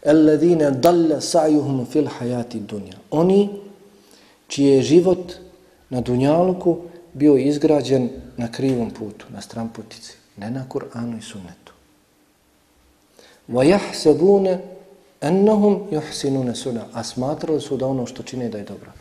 [0.07, 2.97] Alladine dalle sa'juhum fil hajati dunja.
[3.11, 3.49] Oni
[4.49, 5.33] čiji je život
[5.91, 6.79] na dunjalku
[7.13, 11.73] bio izgrađen na krivom putu, na stramputici, ne na Kur'anu i sunnetu.
[13.49, 14.59] وَيَحْسَبُونَ
[15.21, 18.93] Ennahum yuhsinuna suna, a smatrali su da ono što čine da je dobro.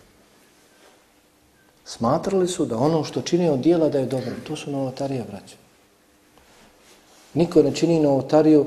[1.85, 4.31] Smatrali su da ono što čine od dijela da je dobro.
[4.47, 5.55] To su novotarije, braće.
[7.33, 8.65] Niko ne čini novotariju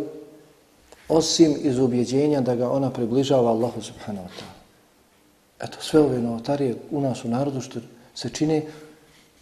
[1.08, 4.63] osim iz ubjeđenja da ga ona približava Allahu subhanahu wa ta'ala.
[5.60, 7.80] Eto, sve ove novotarije u nas u narodu što
[8.16, 8.62] se čine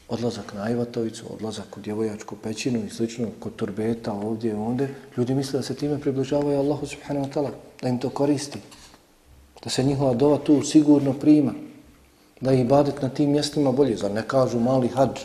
[0.10, 5.36] odlazak na Ajvatovicu, odlazak u djevojačku pećinu i slično, kod turbeta, ovdje i onde, ljudi
[5.36, 8.60] misle da se time približavaju Allahu subhanahu wa ta'ala, da im to koristi,
[9.64, 11.54] da se njihova dova tu sigurno prima,
[12.42, 15.20] da ih badet na tim mjestima bolje, zar ne kažu mali hađ.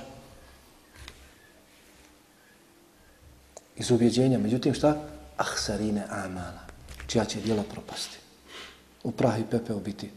[3.77, 5.16] Iz ubjeđenja, međutim šta?
[5.37, 6.67] Ahsarine amala,
[7.07, 8.19] čija će djela propasti.
[9.05, 10.11] U prah i pepeo biti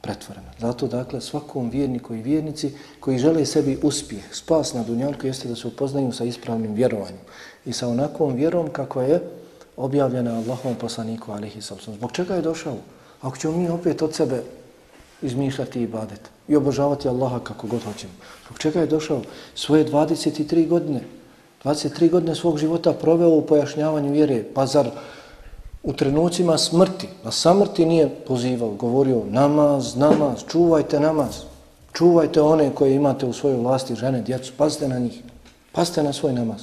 [0.00, 0.52] pretvorena.
[0.60, 5.56] Zato, dakle, svakom vjerniku i vjernici koji žele sebi uspjeh, spas na dunjanku, jeste da
[5.56, 7.20] se upoznaju sa ispravnim vjerovanjem
[7.64, 9.20] i sa onakvom vjerom kako je
[9.76, 11.96] objavljena Allahom poslaniku, alihi sallam.
[11.96, 12.76] Zbog čega je došao?
[13.20, 14.42] Ako ćemo mi opet od sebe
[15.22, 18.12] izmišljati i badet i obožavati Allaha kako god hoćemo.
[18.46, 19.22] Zbog čega je došao?
[19.54, 21.00] Svoje 23 godine,
[21.64, 24.90] 23 godine svog života proveo u pojašnjavanju vjere, pa zar
[25.82, 31.34] u trenucima smrti, na samrti nije pozivao, govorio namaz, namaz, čuvajte namaz,
[31.92, 35.22] čuvajte one koje imate u svojoj vlasti, žene, djecu, pazite na njih,
[35.72, 36.60] pazite na svoj namaz.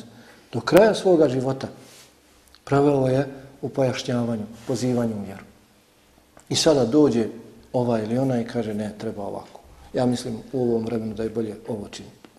[0.53, 1.67] Do kraja svoga života
[2.63, 3.27] proveo je
[3.61, 5.43] u pojašnjavanju, pozivanju u vjeru.
[6.49, 7.27] I sada dođe
[7.73, 9.59] ova ili ona i kaže ne, treba ovako.
[9.93, 12.29] Ja mislim u ovom vremenu da je bolje ovo činiti,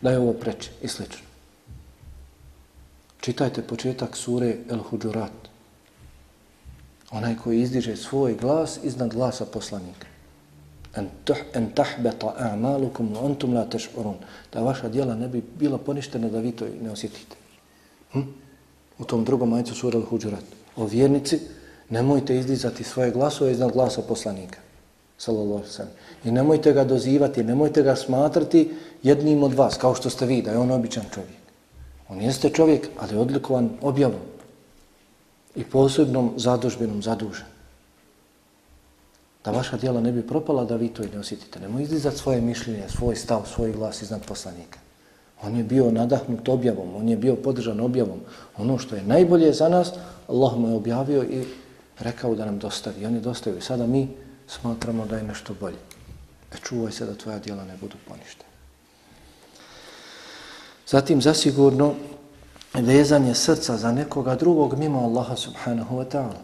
[0.00, 1.27] da je ovo preče i slično.
[3.20, 5.48] Čitajte početak sure El Huđurat,
[7.10, 10.06] Onaj koji izdiže svoj glas iznad glasa poslanika.
[11.54, 14.14] En tahbeta a'malukum wa antum la tash'urun.
[14.52, 17.36] Da vaša djela ne bi bila poništena da vi to ne osjetite.
[18.12, 18.20] Hm?
[18.98, 20.44] U tom drugom majcu sura El Huđurat.
[20.76, 21.40] O vjernici,
[21.88, 24.58] nemojte izdizati svoje glasove iznad glasa poslanika.
[25.18, 25.92] Sallallahu sallam.
[26.24, 28.70] I nemojte ga dozivati, nemojte ga smatrati
[29.02, 31.37] jednim od vas, kao što ste vi, da je on običan čovjek.
[32.08, 34.20] On jeste čovjek, ali je odlikovan objavom
[35.56, 37.46] i posebnom zadužbenom zadužen.
[39.44, 41.60] Da vaša djela ne bi propala, da vi to i ne osjetite.
[41.60, 44.78] Nemo izdizat svoje mišljenje, svoj stav, svoj glas iznad poslanika.
[45.42, 48.20] On je bio nadahnut objavom, on je bio podržan objavom.
[48.58, 49.92] Ono što je najbolje za nas,
[50.28, 51.44] Allah mu je objavio i
[51.98, 53.06] rekao da nam dostavi.
[53.06, 53.58] On je dostavio.
[53.58, 54.08] I sada mi
[54.46, 55.78] smatramo da je nešto bolje.
[56.52, 58.47] E čuvaj se da tvoja djela ne budu poništena.
[60.90, 61.94] Zatim, zasigurno,
[62.74, 66.40] vezanje srca za nekoga drugog mimo Allaha subhanahu wa ta'ala.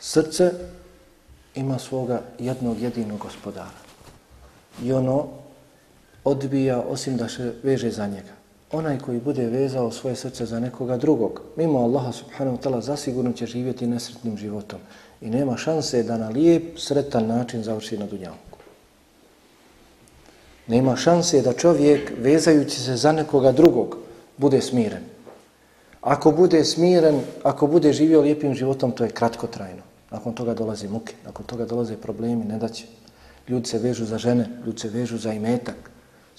[0.00, 0.52] Srce
[1.54, 3.78] ima svoga jednog jedinog gospodara.
[4.82, 5.26] I ono
[6.24, 8.32] odbija osim da se veže za njega.
[8.72, 13.32] Onaj koji bude vezao svoje srce za nekoga drugog, mimo Allaha subhanahu wa ta'ala, zasigurno
[13.32, 14.80] će živjeti nesretnim životom.
[15.20, 18.36] I nema šanse da na lijep, sretan način završi na dunjavu.
[20.68, 23.96] Nema šanse da čovjek, vezajući se za nekoga drugog,
[24.36, 25.02] bude smiren.
[26.00, 29.82] Ako bude smiren, ako bude živio lijepim životom, to je kratkotrajno.
[30.10, 32.58] Nakon toga dolaze muke, nakon toga dolaze problemi, ne.
[33.48, 35.90] Ljudi se vežu za žene, ljudi se vežu za imetak,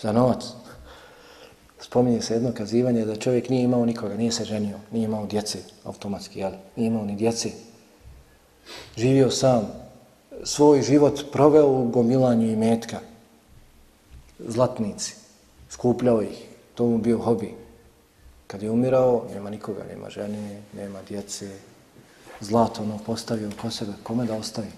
[0.02, 0.44] za novac.
[1.80, 5.60] Spominje se jedno kazivanje da čovjek nije imao nikoga, nije se ženio, nije imao djece,
[5.84, 6.52] automatski, jel?
[6.76, 7.50] Nije imao ni djece.
[8.98, 9.68] Živio sam,
[10.44, 13.00] svoj život proveo u gomilanju imetka,
[14.48, 15.16] zlatnici,
[15.70, 17.54] skupljao ih, to mu bio hobi.
[18.48, 21.60] Kad je umirao, nema nikoga, nema žene, nema djece,
[22.42, 24.72] zlato ono postavio ko sebe, kome da ostavi?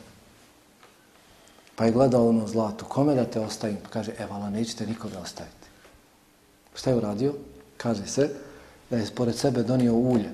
[1.76, 3.78] Pa je gledao ono zlato, kome da te ostavim?
[3.84, 5.68] Pa kaže, e, vala, nećete nikoga ostaviti.
[6.76, 7.34] Šta je uradio?
[7.78, 8.30] Kaže se
[8.90, 10.30] da je pored sebe donio ulje.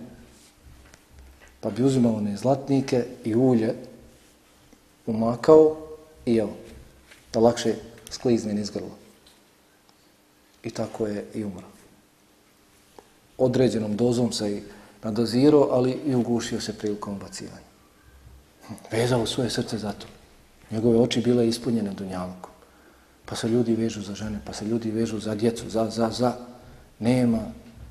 [1.60, 3.76] Pa bi uzimao one zlatnike i ulje,
[5.06, 5.78] umakao
[6.26, 6.56] i evo,
[7.34, 7.76] da lakše
[8.10, 9.07] sklizne niz grlo.
[10.68, 11.68] I tako je i umro.
[13.38, 14.62] Određenom dozom se i
[15.04, 17.68] nadozirao, ali i ugušio se prilikom bacivanja.
[18.92, 20.08] Vezao svoje srce za to.
[20.72, 22.52] Njegove oči bile ispunjene dunjalkom.
[23.26, 26.34] Pa se ljudi vežu za žene, pa se ljudi vežu za djecu, za, za, za.
[27.00, 27.40] Nema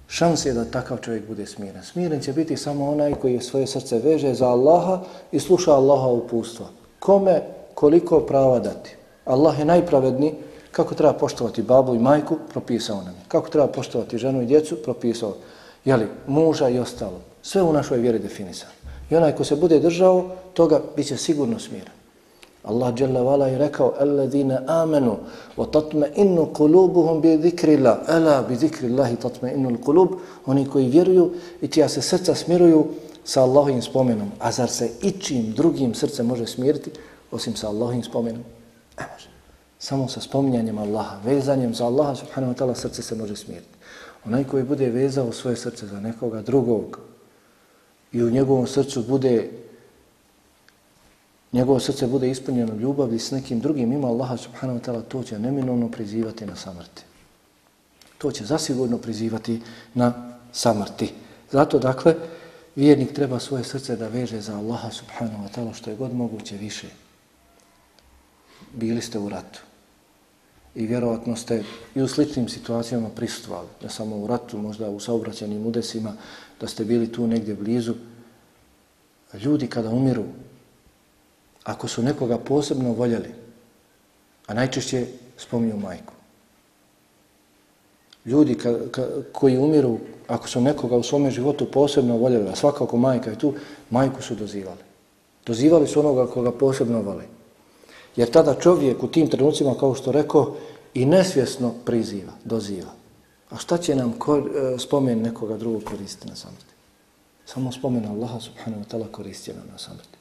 [0.08, 1.82] šanse da takav čovjek bude smiren.
[1.84, 5.00] Smiren će biti samo onaj koji svoje srce veže za Allaha
[5.32, 6.68] i sluša Allaha upustva.
[6.98, 7.42] Kome
[7.74, 8.96] koliko prava dati?
[9.24, 10.34] Allah je najpravedniji
[10.76, 13.20] kako treba poštovati babu i majku, propisao nam je.
[13.28, 15.34] Kako treba poštovati ženu i djecu, propisao.
[15.84, 17.20] Jeli, muža i ostalo.
[17.42, 18.72] Sve u našoj vjeri definisano.
[19.10, 21.96] I onaj ko se bude držao, toga bit će sigurno smiren.
[22.64, 25.16] Allah dželle Vala je rekao Alladine amanu
[25.56, 30.08] wa tatma'innu qulubuhum kulubuhum bi zikri ala bi zikrillah tatma'innu tatme kulub
[30.46, 32.86] oni koji vjeruju i čija se srca smiruju
[33.24, 36.90] sa Allahovim spomenom a zar se ičim drugim srce može smiriti
[37.30, 38.42] osim sa Allahovim spomenom
[38.98, 39.35] ne može
[39.78, 43.76] samo sa spominjanjem Allaha vezanjem za Allaha subhanahu wa ta'ala srce se može smiriti
[44.24, 47.00] onaj koji bude vezao svoje srce za nekoga drugog
[48.12, 49.50] i u njegovom srcu bude
[51.52, 55.38] njegovo srce bude ispunjeno ljubavi s nekim drugim ima Allaha subhanahu wa ta'ala, to će
[55.38, 57.02] neminovno prizivati na samrti.
[58.18, 59.62] To će zasigurno prizivati
[59.94, 61.12] na samrti.
[61.50, 62.14] Zato, dakle,
[62.76, 66.56] vjernik treba svoje srce da veže za Allaha subhanahu wa ta'ala što je god moguće
[66.56, 66.88] više.
[68.72, 69.60] Bili ste u ratu.
[70.76, 71.62] I vjerovatno ste
[71.94, 73.68] i u sličnim situacijama prisustvali.
[73.82, 76.12] Ne samo u ratu, možda u saobraćenim udesima,
[76.60, 77.94] da ste bili tu negdje blizu.
[79.34, 80.24] Ljudi kada umiru,
[81.64, 83.28] ako su nekoga posebno voljeli,
[84.46, 85.06] a najčešće
[85.36, 86.12] spominju majku.
[88.24, 89.98] Ljudi ka, ka, koji umiru,
[90.28, 93.54] ako su nekoga u svome životu posebno voljeli, a svakako majka je tu,
[93.90, 94.80] majku su dozivali.
[95.46, 97.35] Dozivali su onoga koga posebno vole.
[98.16, 100.56] Jer tada čovjek u tim trenucima, kao što rekao,
[100.94, 102.90] i nesvjesno priziva, doziva.
[103.50, 106.74] A šta će nam kor, e, spomen nekoga drugog koristiti na samrti?
[107.46, 110.18] Samo spomen Allaha subhanahu wa ta'ala koristi na samrti.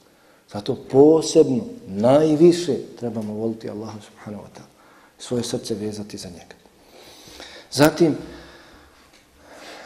[0.51, 4.73] Zato posebno, najviše trebamo voliti Allaha subhanahu wa ta'ala.
[5.17, 6.55] Svoje srce vezati za njega.
[7.71, 8.17] Zatim,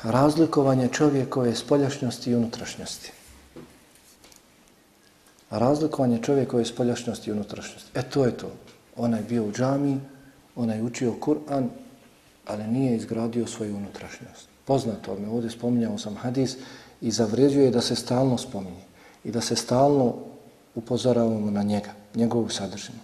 [0.04, 3.12] razlikovanje čovjekove spoljašnjosti i unutrašnjosti.
[5.50, 7.92] Razlikovanje čovjekove spoljašnjosti i unutrašnjosti.
[7.94, 8.52] E to je to.
[8.98, 10.00] Ona je bio u džami,
[10.56, 11.68] ona je učio Kur'an,
[12.48, 14.48] ali nije izgradio svoju unutrašnjost.
[14.66, 16.58] Poznato me, ovdje spominjao sam hadis
[17.02, 18.84] i zavređuje da se stalno spominje
[19.24, 20.16] i da se stalno
[20.76, 23.00] upozoravamo na njega, njegovu sadržinu.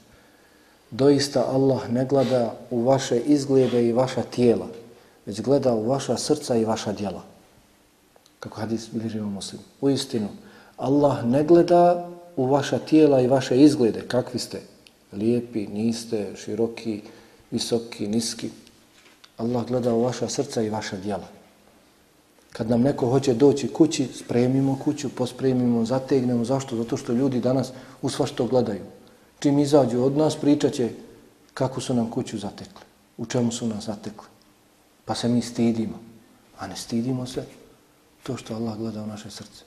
[0.92, 4.68] Doista Allah ne gleda u vaše izglede i vaša tijela,
[5.26, 7.24] već gleda u vaša srca i vaša djela.
[8.40, 9.62] Kako hadis bližimo muslim.
[9.82, 10.28] U istinu,
[10.78, 14.62] Allah ne gleda u vaša tijela i vaše izglede, kakvi ste,
[15.14, 17.02] lijepi, niste, široki,
[17.52, 18.50] visoki, niski.
[19.38, 21.28] Allah gleda u vaša srca i vaša djela.
[22.52, 26.46] Kad nam neko hoće doći kući, spremimo kuću, pospremimo, zategnemo.
[26.46, 26.76] Zašto?
[26.76, 27.72] Zato što ljudi danas
[28.02, 28.82] u svašto gledaju.
[29.40, 30.90] Čim izađu od nas, pričat će
[31.54, 32.86] kako su nam kuću zatekli,
[33.18, 34.28] u čemu su nas zatekli.
[35.06, 36.00] Pa se mi stidimo.
[36.60, 37.44] A ne stidimo se
[38.24, 39.64] to što Allah gleda u naše srce.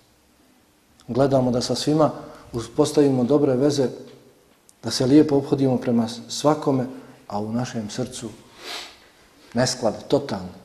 [1.09, 2.11] Gledamo da sa svima
[2.53, 3.89] uspostavimo dobre veze,
[4.83, 6.87] da se lijepo obhodimo prema svakome,
[7.27, 8.29] a u našem srcu
[9.55, 10.59] nesklad, totalno.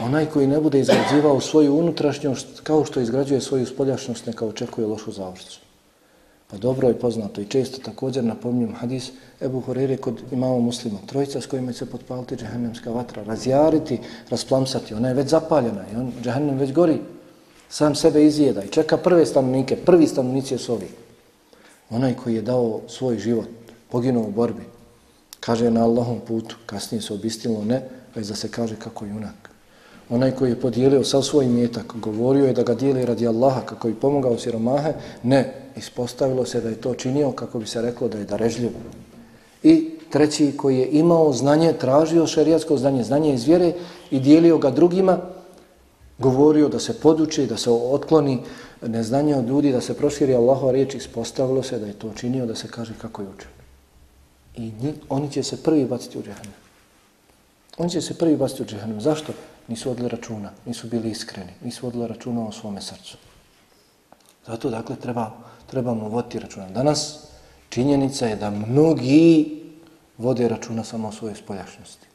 [0.00, 5.12] Onaj koji ne bude izgrađivao svoju unutrašnjost kao što izgrađuje svoju spoljašnjost, neka očekuje lošu
[5.12, 5.60] završnicu.
[6.52, 9.10] Pa dobro je poznato i često također napominjem hadis
[9.40, 10.98] Ebu Horeire kod imamo muslima.
[11.06, 13.98] Trojica s kojima će potpaliti džehennemska vatra, razjariti,
[14.30, 14.94] rasplamsati.
[14.94, 17.00] Ona je već zapaljena i on, džehennem već gori.
[17.72, 19.76] Sam sebe izjeda i čeka prve stanovnike.
[19.76, 20.88] Prvi stanovnici su ovi.
[21.90, 23.48] Onaj koji je dao svoj život,
[23.88, 24.62] poginuo u borbi,
[25.40, 27.82] kaže na Allahom putu, kasnije se obistilo ne,
[28.14, 29.50] već da se kaže kako junak.
[30.10, 33.88] Onaj koji je podijelio sav svoj mjetak, govorio je da ga dijeli radi Allaha kako
[33.88, 34.92] bi pomogao siromahe,
[35.22, 38.70] ne, ispostavilo se da je to činio kako bi se reklo da je darežljiv.
[39.62, 43.72] I treći koji je imao znanje, tražio šerijatsko znanje, znanje iz vjere
[44.10, 45.18] i dijelio ga drugima,
[46.22, 48.38] govorio da se poduči, da se otkloni
[48.82, 52.54] neznanje od ljudi, da se proširi Allahova riječ, ispostavilo se da je to činio, da
[52.54, 53.50] se kaže kako je učen.
[54.56, 56.54] I njih, oni će se prvi baciti u džehennem.
[57.78, 59.00] Oni će se prvi baciti u džehennem.
[59.00, 59.32] Zašto?
[59.68, 63.16] nisu odli računa, nisu bili iskreni, nisu odli računa o svome srcu.
[64.46, 65.30] Zato, dakle, treba,
[65.66, 66.68] trebamo voditi računa.
[66.68, 67.18] Danas
[67.68, 69.62] Činjenica je da mnogi
[70.18, 72.06] vode računa samo o svojoj spoljašnosti.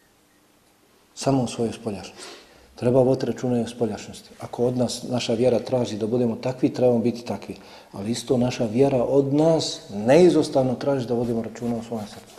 [1.16, 2.37] Samo o svojoj spoljašnosti.
[2.78, 4.30] Treba voditi računa i o spoljašnosti.
[4.40, 7.56] Ako od nas naša vjera traži da budemo takvi, trebamo biti takvi.
[7.92, 12.36] Ali isto naša vjera od nas neizostavno traži da vodimo računa o svojom srcu.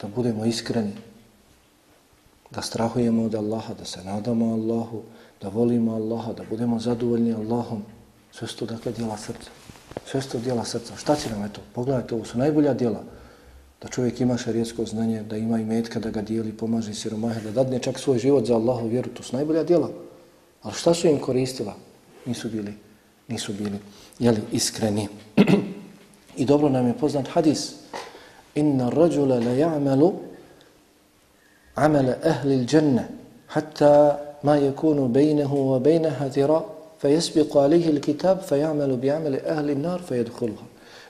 [0.00, 0.92] Da budemo iskreni.
[2.50, 5.02] Da strahujemo od Allaha, da se nadamo Allahu,
[5.40, 7.82] da volimo Allaha, da budemo zadovoljni Allahom.
[8.32, 9.50] Sve su to dakle djela srca.
[10.06, 10.96] Sve su to djela srca.
[10.96, 11.60] Šta će nam eto?
[11.74, 13.00] Pogledajte, ovo su najbolja djela
[13.82, 17.50] da čovjek ima šarijetsko znanje, da ima i metka, da ga dijeli, pomaže siromahe, da
[17.50, 19.90] dadne čak svoj život za Allahu vjeru, to su najbolja djela.
[20.62, 21.74] Ali šta su im koristila?
[22.26, 22.74] Nisu bili,
[23.28, 23.78] nisu bili,
[24.18, 25.08] jeli, iskreni.
[26.36, 27.72] I dobro nam je poznat hadis.
[28.54, 30.12] Inna rađula la ja'malu
[31.74, 33.08] amala ahli l-đenne
[33.46, 36.62] hatta ma yakunu bejnehu wa bejneha zira
[36.98, 40.64] fa jesbiku alihi l-kitab fa ja'malu bi amali ahli nar fa jedhulha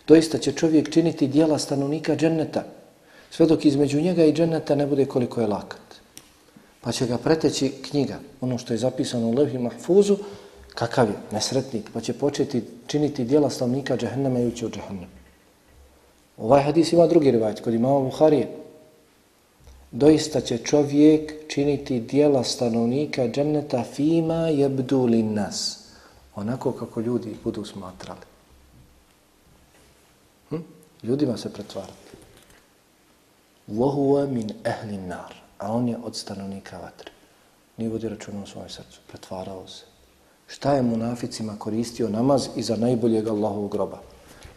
[0.09, 2.65] doista će čovjek činiti dijela stanovnika dženneta,
[3.31, 5.81] sve dok između njega i dženneta ne bude koliko je lakat.
[6.81, 10.17] Pa će ga preteći knjiga, ono što je zapisano u Levhi Mahfuzu,
[10.75, 15.09] kakav je, nesretnik, pa će početi činiti dijela stanovnika džehennama i ući u džehennem.
[16.39, 18.49] Ovaj hadis ima drugi rivajt, kod imama Buharije.
[19.91, 25.79] Doista će čovjek činiti dijela stanovnika dženneta fima jebdu linnas.
[26.35, 28.38] Onako kako ljudi budu smatrali
[31.03, 32.17] ljudima se pretvarati.
[33.67, 37.13] Vohuva min ehli nar, a on je od stanovnika vatre.
[37.77, 39.85] Nije vodi računa u svojem srcu, pretvarao se.
[40.47, 44.01] Šta je munaficima koristio namaz i za najboljeg Allahovog groba?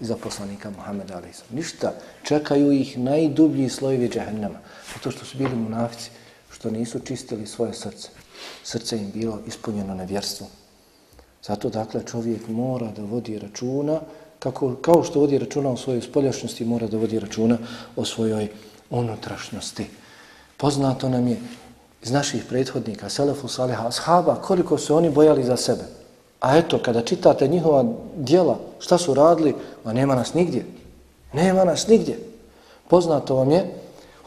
[0.01, 1.43] I za poslanika Muhammeda a.s.
[1.49, 4.59] Ništa, čekaju ih najdublji slojevi džahennama.
[4.93, 6.11] Zato što su bili munafici,
[6.51, 8.09] što nisu čistili svoje srce.
[8.63, 10.49] Srce im bilo ispunjeno nevjerstvom.
[11.43, 14.01] Zato dakle čovjek mora da vodi računa
[14.41, 17.57] kako, kao što vodi računa o svojoj spoljašnjosti, mora da vodi računa
[17.95, 18.47] o svojoj
[18.89, 19.85] unutrašnjosti.
[20.57, 21.37] Poznato nam je
[22.01, 25.83] iz naših prethodnika, Selefu Saliha, ashaba, koliko su oni bojali za sebe.
[26.39, 27.85] A eto, kada čitate njihova
[28.17, 30.65] dijela, šta su radili, a nema nas nigdje.
[31.33, 32.19] Nema nas nigdje.
[32.87, 33.75] Poznato vam je,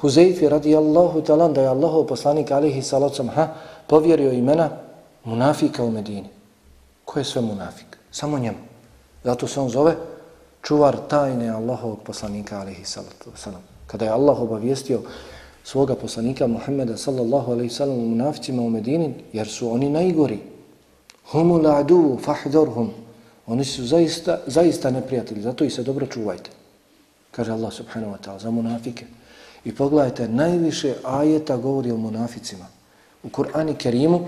[0.00, 3.48] Huzeyfi radijallahu talan, da je Allahov poslanik alihi salacom, ha,
[3.86, 4.70] povjerio imena
[5.24, 6.28] munafika u Medini.
[7.04, 7.98] Ko je sve munafik?
[8.10, 8.73] Samo njemu.
[9.24, 9.96] Zato se on zove
[10.62, 13.60] čuvar tajne Allahovog poslanika alihi salatu wasalam.
[13.86, 15.00] Kada je Allah obavijestio
[15.64, 20.38] svoga poslanika Muhammeda sallallahu alaihi sallam u munaficima u Medini, jer su oni najgori.
[21.32, 22.90] Humu la'du fahdorhum.
[23.46, 26.50] Oni su zaista, zaista neprijatelji, zato i se dobro čuvajte.
[27.30, 29.06] Kaže Allah subhanahu wa ta'ala za munafike.
[29.64, 32.66] I pogledajte, najviše ajeta govori o munaficima.
[33.22, 34.26] U Kur'ani Kerimu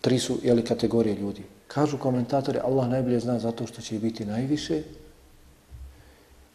[0.00, 1.42] tri su jeli, kategorije ljudi.
[1.68, 4.82] Kažu komentatori, Allah najbolje zna zato što će biti najviše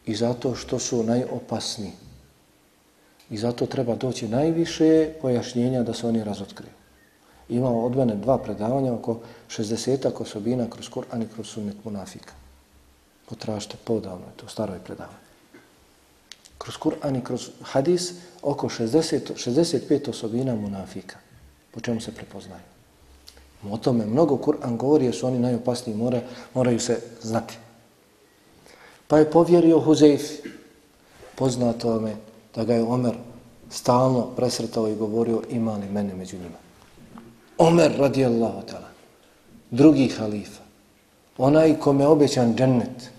[0.06, 1.92] i zato što su najopasni.
[3.30, 6.72] I zato treba doći najviše pojašnjenja da se oni razotkriju.
[7.50, 12.34] Imamo od mene dva predavanja oko 60 osobina kroz Kur'an i kroz sunnet munafika.
[13.30, 15.18] Potražite, podavno je to, staroj predavanje.
[16.58, 21.18] Kroz Kur'an i kroz hadis oko 60, 65 osobina munafika.
[21.72, 22.73] Po čemu se prepoznaju?
[23.72, 26.22] O tome mnogo Kur'an govori jer su oni najopasniji, mora,
[26.54, 27.58] moraju se znati.
[29.08, 30.50] Pa je povjerio Huzeyfi,
[31.36, 32.16] poznato me
[32.56, 33.16] da ga je Omer
[33.70, 36.58] stalno presretao i govorio ima li mene među njima.
[37.58, 38.90] Omer radijallahu ta'ala,
[39.72, 40.62] drugi halifa,
[41.38, 43.12] onaj kome obećan džennet.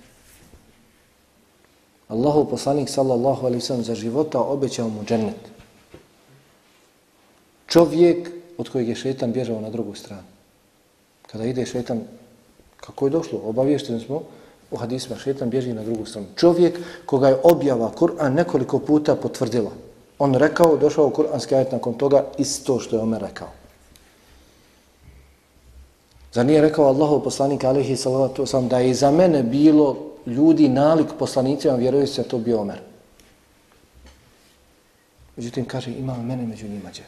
[2.09, 5.51] Allahu poslanik sallallahu alaihi sallam za života obećao mu džennet.
[7.66, 10.34] Čovjek od kojeg je šetan bježao na drugu stranu
[11.35, 12.01] kada ide šetan,
[12.76, 14.22] kako je došlo, obavješteni smo
[14.70, 16.26] u hadisma, šetan bježi na drugu stranu.
[16.37, 19.70] Čovjek koga je objava Kur'an nekoliko puta potvrdila.
[20.18, 23.49] On rekao, došao u Kur'anski ajet nakon toga isto što je Omer rekao.
[26.32, 31.18] Zar nije rekao Allahov poslanik alihi salatu sam da je za mene bilo ljudi nalik
[31.18, 32.78] poslanicima vjeruju se to bio Omer.
[35.37, 37.05] Međutim, kaže, ima mene među njima dje.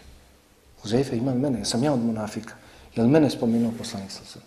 [0.85, 2.66] Uzeife, ima mene, sam ja od munafika.
[2.97, 4.41] Je li mene spomenuo poslanik sa?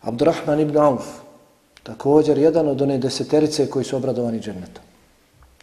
[0.00, 1.06] Abdurrahman ibn Auf,
[1.82, 4.84] također jedan od one deseterice koji su obradovani džennetom.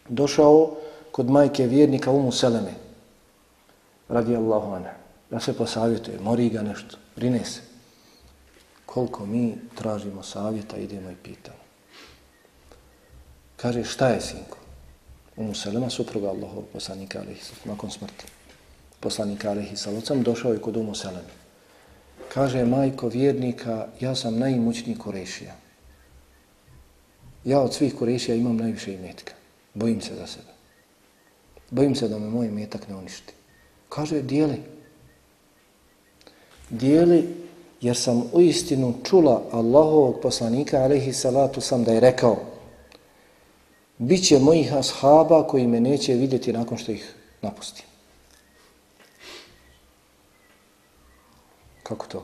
[0.10, 0.78] Došao
[1.12, 2.74] kod majke vjernika Umu Seleme,
[4.10, 4.94] radi Allahu ana,
[5.30, 7.62] da se posavjetuje, mori ga nešto, brine se.
[8.86, 11.58] Koliko mi tražimo savjeta, idemo i pitamo.
[13.56, 14.58] Kaže, šta je sinko?
[15.38, 18.26] Umu Selema, supruga Allahov poslanika, ali nakon smrti
[19.00, 20.94] poslanika Alehi Salocam, došao je kod Umu
[22.34, 25.56] Kaže, majko vjernika, ja sam najimućniji Korešija.
[27.46, 29.34] ja od svih kurešija imam najviše imetka.
[29.74, 30.52] Bojim se za sebe.
[31.72, 33.34] Bojim se da me moj imetak ne uništi.
[33.90, 34.62] Kaže, dijeli.
[36.70, 37.46] Dijeli
[37.82, 42.38] jer sam u istinu čula Allahovog poslanika, alaihi salatu sam, da je rekao
[43.98, 47.86] Biće mojih ashaba koji me neće vidjeti nakon što ih napustim.
[51.88, 52.24] Kako to?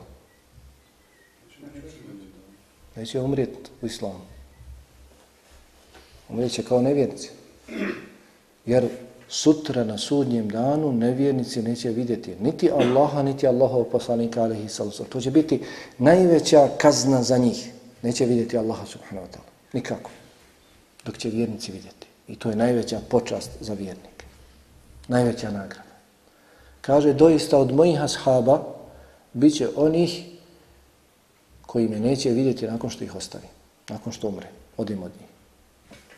[2.96, 4.20] Neće umrijeti u islamu.
[6.28, 7.30] Umrijeće kao nevjernici.
[8.66, 8.88] Jer
[9.28, 14.92] sutra na sudnjem danu nevjernici neće vidjeti niti Allaha, niti Allahov poslanika, alaihi sallam.
[15.08, 15.62] To će biti
[15.98, 17.72] najveća kazna za njih.
[18.02, 19.50] Neće vidjeti Allaha subhanahu wa ta'ala.
[19.72, 20.10] Nikako.
[21.04, 22.06] Dok će vjernici vidjeti.
[22.28, 24.26] I to je najveća počast za vjernike.
[25.08, 25.92] Najveća nagrada.
[26.80, 28.81] Kaže, doista od mojih ashaba
[29.32, 30.24] bit će onih
[31.66, 33.46] koji me neće vidjeti nakon što ih ostavi.
[33.88, 34.48] Nakon što umre.
[34.76, 35.28] Odim od njih.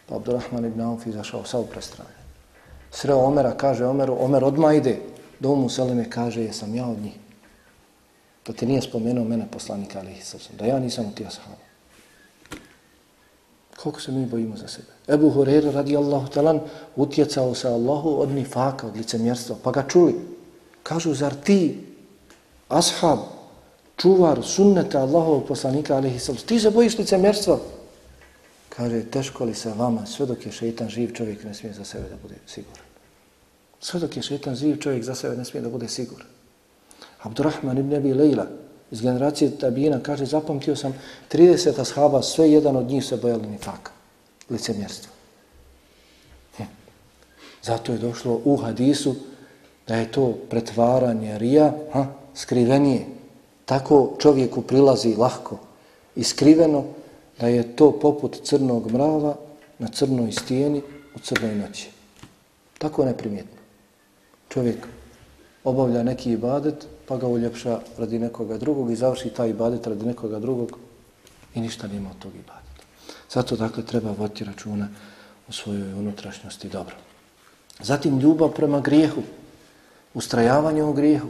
[0.07, 2.11] Pa Abdurrahman ibn Auf izašao sa uprestrane.
[2.91, 4.99] Sreo Omera, kaže Omeru, Omer odmah ide
[5.41, 7.12] Domu Seleme, kaže, jesam ja od njih.
[8.47, 10.17] Da ti nije spomenuo mene poslanika, ali
[10.59, 11.65] da ja nisam od tija sahaba.
[13.83, 14.89] Koliko se mi bojimo za sebe?
[15.09, 16.61] Ebu Hureyre radi Allahu talan
[16.97, 19.57] utjecao se Allahu od nifaka, od licemjerstva.
[19.62, 20.15] Pa ga čuli.
[20.83, 21.87] Kažu, zar ti,
[22.69, 23.19] ashab,
[23.97, 27.59] čuvar sunneta Allahovog poslanika, alaihi sallam, ti se bojiš licemjerstva?
[28.69, 32.09] Kaže, teško li se vama, sve dok je šeitan živ, čovjek ne smije za sebe
[32.11, 32.85] da bude siguran.
[33.81, 36.27] Sve dok je šeitan živ, čovjek za sebe ne smije da bude siguran.
[37.23, 38.47] Abdurrahman ibn Abi Lejla
[38.91, 40.95] iz generacije Tabina kaže, zapamtio sam
[41.33, 43.93] 30 ashaba, sve jedan od njih se bojali nifaka,
[44.51, 45.11] licemjerstva.
[46.57, 46.62] Hm.
[47.62, 49.15] Zato je došlo u hadisu
[49.89, 53.07] da je to pretvaranje rija, ha, skrivenije.
[53.64, 55.59] Tako čovjeku prilazi lahko
[56.16, 56.85] i skriveno
[57.41, 59.37] da je to poput crnog mrava
[59.78, 60.82] na crnoj stijeni
[61.14, 61.91] u crnoj noći.
[62.78, 63.59] Tako neprimjetno.
[64.49, 64.87] Čovjek
[65.64, 70.39] obavlja neki ibadet, pa ga uljepša radi nekoga drugog i završi taj ibadet radi nekoga
[70.39, 70.78] drugog
[71.55, 72.85] i ništa nema od tog ibadeta.
[73.30, 74.89] Zato dakle treba voditi računa
[75.49, 76.95] u svojoj unutrašnjosti dobro.
[77.80, 79.22] Zatim ljubav prema grijehu,
[80.14, 81.28] ustrajavanje u grijehu,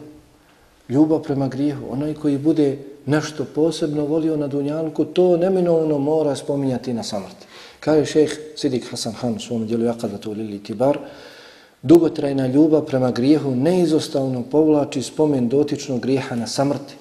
[0.88, 6.92] ljubav prema grijehu, onaj koji bude nešto posebno volio na dunjanku, to neminovno mora spominjati
[6.92, 7.46] na samrti.
[7.80, 10.98] Kao je šejh Sidik Hasan Han u svom dijelu Jakadatu Lili Tibar,
[11.82, 16.94] dugotrajna ljubav prema grijehu neizostavno povlači spomen dotičnog grijeha na samrti.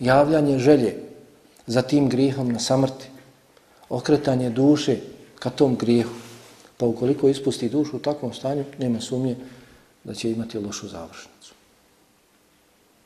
[0.00, 0.94] Javljanje želje
[1.66, 3.08] za tim grijehom na samrti.
[3.88, 4.96] Okretanje duše
[5.38, 6.14] ka tom grijehu.
[6.76, 9.36] Pa ukoliko ispusti dušu u takvom stanju, nema sumnje
[10.04, 11.57] da će imati lošu završnicu.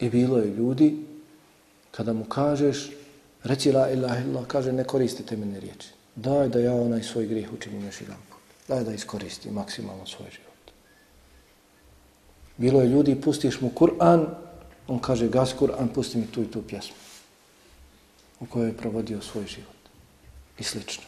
[0.02, 0.96] I bilo je ljudi
[1.90, 2.90] kada mu kažeš,
[3.44, 5.88] reci la ilaha illallah, kaže ne koristite mene riječi.
[6.16, 8.40] Daj da ja onaj svoj grijeh učinim još jedan put.
[8.68, 10.72] Daj da iskoristi maksimalno svoj život.
[12.56, 14.26] Bilo je ljudi, pustiš mu Kur'an,
[14.88, 16.96] on kaže, gas Kur'an, pusti mi tu i tu pjesmu
[18.40, 19.82] u kojoj je provodio svoj život.
[20.58, 21.04] I slično.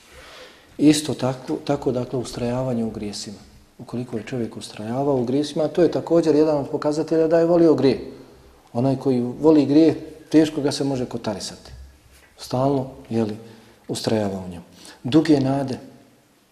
[0.78, 3.38] Isto tako, tako dakle, ustrajavanje u grijesima.
[3.78, 7.74] Ukoliko je čovjek ustrajavao u grijesima, to je također jedan od pokazatelja da je volio
[7.74, 8.13] grije.
[8.74, 9.94] Onaj koji voli grije,
[10.30, 11.70] teško ga se može kotarisati.
[12.38, 13.36] Stalno, jeli,
[13.88, 14.64] ustrajava u njemu.
[15.04, 15.78] Duge nade,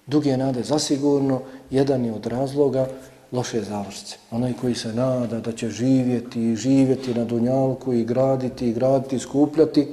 [0.06, 2.86] duge nade, zasigurno, jedan je od razloga
[3.32, 4.16] loše završce.
[4.30, 9.16] Onaj koji se nada da će živjeti i živjeti na dunjalku i graditi i graditi,
[9.16, 9.88] i skupljati,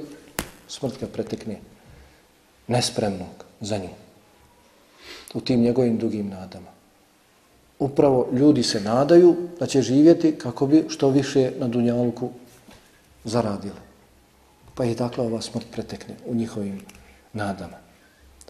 [0.68, 1.58] smrt ga pretekne
[2.68, 3.88] nespremnog za nju.
[5.34, 6.79] U tim njegovim dugim nadama.
[7.80, 12.28] Upravo ljudi se nadaju da će živjeti kako bi što više na dunjalku
[13.24, 13.80] zaradili.
[14.74, 16.80] Pa je dakle ova smrt pretekne u njihovim
[17.32, 17.76] nadama.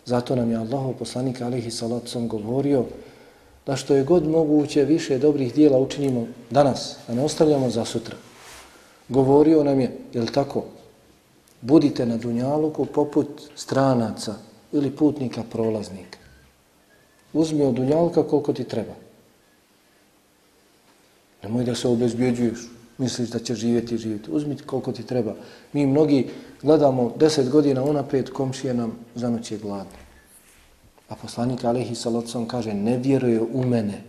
[0.05, 2.85] Zato nam je Allah poslanik alihi salacom govorio
[3.67, 8.17] da što je god moguće više dobrih dijela učinimo danas, a ne ostavljamo za sutra.
[9.09, 10.65] Govorio nam je, je tako,
[11.61, 14.35] budite na dunjaluku poput stranaca
[14.73, 16.19] ili putnika prolaznika.
[17.33, 19.10] Uzmi od dunjalka koliko ti treba.
[21.43, 22.59] Nemoj da se obezbjeđuješ
[23.01, 24.31] misliš da će živjeti i živjeti.
[24.31, 25.35] Uzmi koliko ti treba.
[25.73, 26.29] Mi mnogi
[26.63, 29.99] gledamo deset godina unaprijed, komšije nam za noć je gladno.
[31.09, 34.03] A poslanik Alehi Salocom kaže, ne vjeruje u mene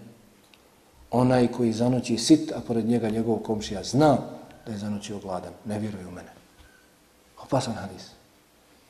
[1.12, 4.18] onaj koji za noć je sit, a pored njega njegov komšija zna
[4.66, 5.54] da je za noć je gladan.
[5.66, 6.30] Ne vjeruje u mene.
[7.44, 8.12] Opasan hadis.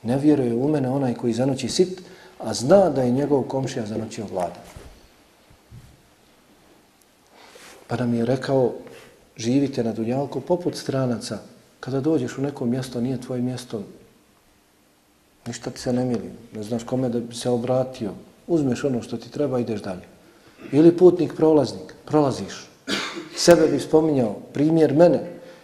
[0.04, 2.02] Ne vjeruje u mene onaj koji za noć je sit,
[2.40, 4.64] a zna da je njegov komšija za noć je ogladan.
[7.92, 8.72] Pa nam je rekao,
[9.38, 11.38] živite na dunjalku poput stranaca.
[11.80, 13.84] Kada dođeš u neko mjesto, nije tvoje mjesto,
[15.48, 18.12] Ništa ti se ne mili, ne znaš kome da bi se obratio.
[18.48, 20.06] Uzmeš ono što ti treba, ideš dalje.
[20.72, 22.70] Ili putnik, prolaznik, prolaziš.
[23.36, 25.20] Sebe bi spominjao, primjer mene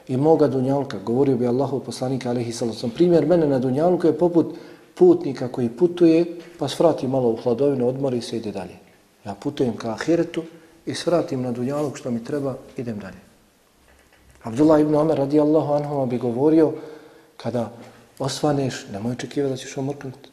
[0.07, 4.55] i moga Dunjalka, govorio bi Allahu poslanika, alaihi sallam, primjer mene na Dunjalku je poput
[4.95, 6.25] putnika koji putuje,
[6.59, 8.75] pa svrati malo u hladovinu, odmori se i ide dalje.
[9.25, 10.43] Ja putujem ka ahiretu
[10.87, 13.19] i svratim na dunjalog što mi treba, idem dalje.
[14.43, 16.73] Abdullah ibn Omer radijallahu anhu bi govorio
[17.37, 17.71] kada
[18.19, 20.29] osvaneš, nemoj očekivati da ćeš omrknuti.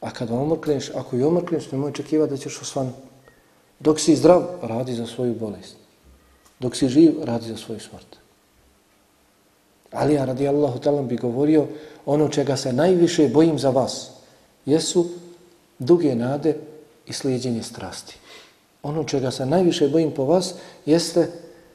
[0.00, 2.98] A kada omrkneš, ako i omrkneš, nemoj očekivati da ćeš osvanuti.
[3.80, 5.76] Dok si zdrav, radi za svoju bolest.
[6.60, 8.16] Dok si živ, radi za svoju smrt.
[9.92, 11.66] Ali ja radijallahu talam bi govorio
[12.06, 14.10] ono čega se najviše bojim za vas
[14.66, 15.06] jesu
[15.78, 16.56] duge nade
[17.06, 18.18] i slijedjenje strasti.
[18.86, 20.54] Ono čega se najviše bojim po vas
[20.86, 21.30] jeste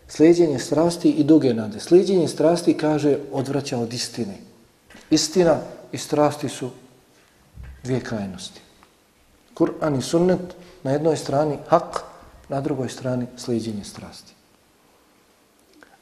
[0.08, 1.80] slijedjenje strasti i duge nade.
[1.80, 4.38] Slijedjenje strasti kaže odvraća od istine.
[5.10, 5.60] Istina
[5.92, 6.70] i strasti su
[7.84, 8.62] dvije krajnosti.
[9.54, 12.00] Kur'an i sunnet na jednoj strani hak,
[12.50, 14.34] na drugoj strani slijedjenje strasti.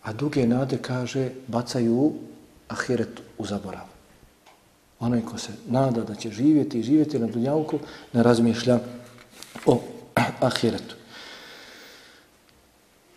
[0.03, 2.13] A duge nade kaže bacaju
[2.67, 3.85] ahiret u zaborav.
[4.99, 7.79] Onaj ko se nada da će živjeti i živjeti na dunjavku
[8.13, 8.79] ne razmišlja
[9.65, 9.81] o
[10.39, 10.98] ahiretu.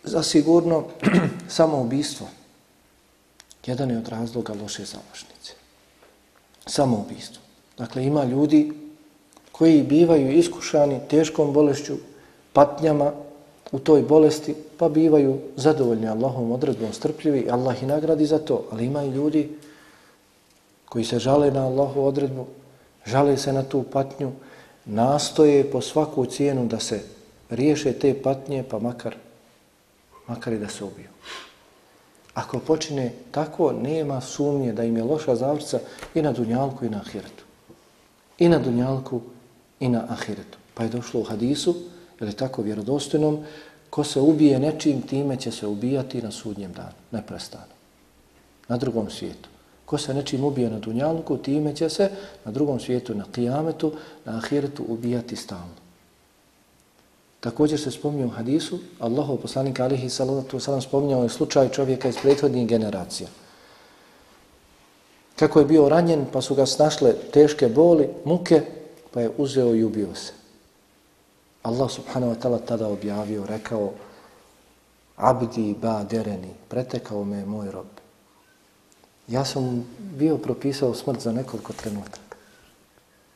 [0.03, 0.83] Zasigurno,
[1.47, 2.27] samoubistvo.
[3.65, 5.53] jedan je od razloga loše založnice.
[6.65, 7.41] Samoubistvo.
[7.77, 8.73] Dakle, ima ljudi
[9.51, 11.93] koji bivaju iskušani teškom bolešću,
[12.53, 13.11] patnjama
[13.71, 18.65] u toj bolesti, pa bivaju zadovoljni Allahom odredbom strpljivi, Allah i nagradi za to.
[18.71, 19.49] Ali ima i ljudi
[20.85, 22.45] koji se žale na Allahu odredbu,
[23.05, 24.31] žale se na tu patnju,
[24.85, 27.01] nastoje po svaku cijenu da se
[27.49, 29.15] riješe te patnje, pa makar
[30.27, 31.09] makar i da se ubiju.
[32.33, 35.79] Ako počine tako, nema sumnje da im je loša zavrca
[36.13, 37.43] i na dunjalku i na ahiretu.
[38.39, 39.21] I na dunjalku
[39.79, 40.57] i na ahiretu.
[40.73, 41.75] Pa je došlo u hadisu,
[42.21, 43.43] ili tako vjerodostojnom,
[43.89, 47.73] ko se ubije nečim, time će se ubijati na sudnjem danu, neprestano.
[48.67, 49.49] Na drugom svijetu.
[49.85, 52.09] Ko se nečim ubije na dunjalku, time će se
[52.45, 53.91] na drugom svijetu, na kijametu,
[54.25, 55.82] na ahiretu ubijati stalno.
[57.43, 62.15] Također se spominje u hadisu, Allahov poslanik alihi salatu wasalam spominjao je slučaj čovjeka iz
[62.21, 63.29] prethodnih generacija.
[65.35, 68.61] Kako je bio ranjen, pa su ga snašle teške boli, muke,
[69.11, 70.31] pa je uzeo i ubio se.
[71.63, 73.91] Allah subhanahu wa ta'ala tada objavio, rekao,
[75.15, 77.87] abdi ba dereni, pretekao me moj rob.
[79.27, 82.37] Ja sam bio propisao smrt za nekoliko trenutaka.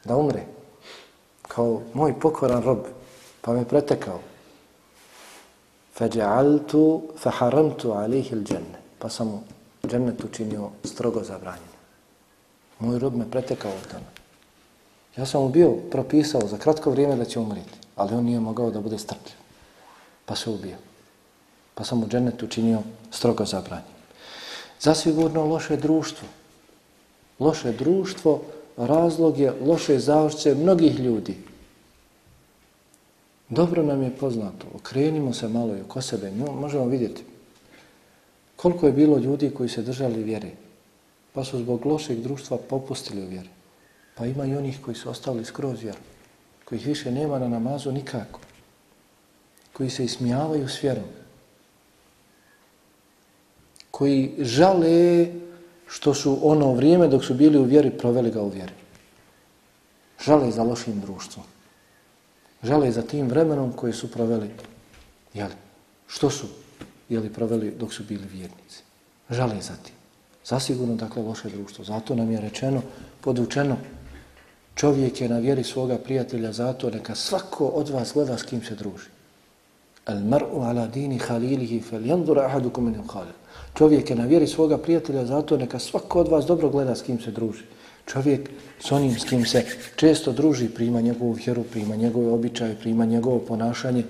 [0.06, 0.46] Da umre.
[1.42, 2.97] Kao moj pokoran rob
[3.48, 4.20] pa me pretekao.
[5.96, 8.76] Faja'altu faharamtu alihi l-đenne.
[9.00, 9.40] Pa sam mu
[9.88, 11.78] džennet učinio strogo zabranjeno.
[12.80, 14.12] Moj rob me pretekao od tamo.
[15.18, 18.72] Ja sam mu bio propisao za kratko vrijeme da će umriti, ali on nije mogao
[18.72, 19.36] da bude strpljiv.
[20.26, 20.76] Pa se ubio.
[21.76, 22.82] Pa sam mu džennet učinio
[23.12, 23.96] strogo zabranjeno.
[24.80, 26.28] Zasigurno loše društvo.
[27.40, 28.42] Loše društvo
[28.78, 31.38] razlog je loše zavrće mnogih ljudi.
[33.50, 37.24] Dobro nam je poznato, okrenimo se malo i oko sebe, možemo vidjeti
[38.58, 40.52] koliko je bilo ljudi koji se držali vjere,
[41.34, 43.50] pa su zbog lošeg društva popustili u vjeri.
[44.16, 46.00] Pa ima i onih koji su ostali skroz vjeru,
[46.66, 48.40] kojih više nema na namazu nikako,
[49.74, 51.04] koji se ismijavaju s vjerom,
[53.92, 55.28] koji žale
[55.88, 58.74] što su ono vrijeme dok su bili u vjeri proveli ga u vjeri.
[60.26, 61.46] Žale za lošim društvom
[62.64, 64.50] Žale za tim vremenom koje su proveli.
[65.34, 65.54] Jeli?
[66.08, 66.48] Što su
[67.10, 68.84] jeli, proveli dok su bili vjernici?
[69.30, 69.96] Žale za tim.
[70.46, 71.86] Zasigurno dakle loše društvo.
[71.86, 72.82] Zato nam je rečeno,
[73.22, 73.78] podučeno,
[74.76, 78.76] čovjek je na vjeri svoga prijatelja zato neka svako od vas gleda s kim se
[78.76, 79.10] druži.
[80.06, 83.34] Al mar'u ala dini khalilihi fel jandura ahadukum min halil.
[83.78, 87.20] Čovjek je na vjeri svoga prijatelja zato neka svako od vas dobro gleda s kim
[87.20, 87.64] se druži.
[88.08, 88.50] Čovjek
[88.80, 93.40] s onim s kim se često druži, prima njegovu vjeru, prima njegove običaje, prima njegovo
[93.40, 94.04] ponašanje,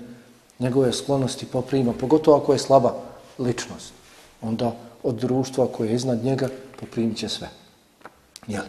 [0.58, 2.94] njegove sklonosti poprima, pogotovo ako je slaba
[3.38, 3.92] ličnost.
[4.42, 6.48] Onda od društva koje je iznad njega
[6.80, 7.48] poprimit će sve.
[8.46, 8.64] Jel?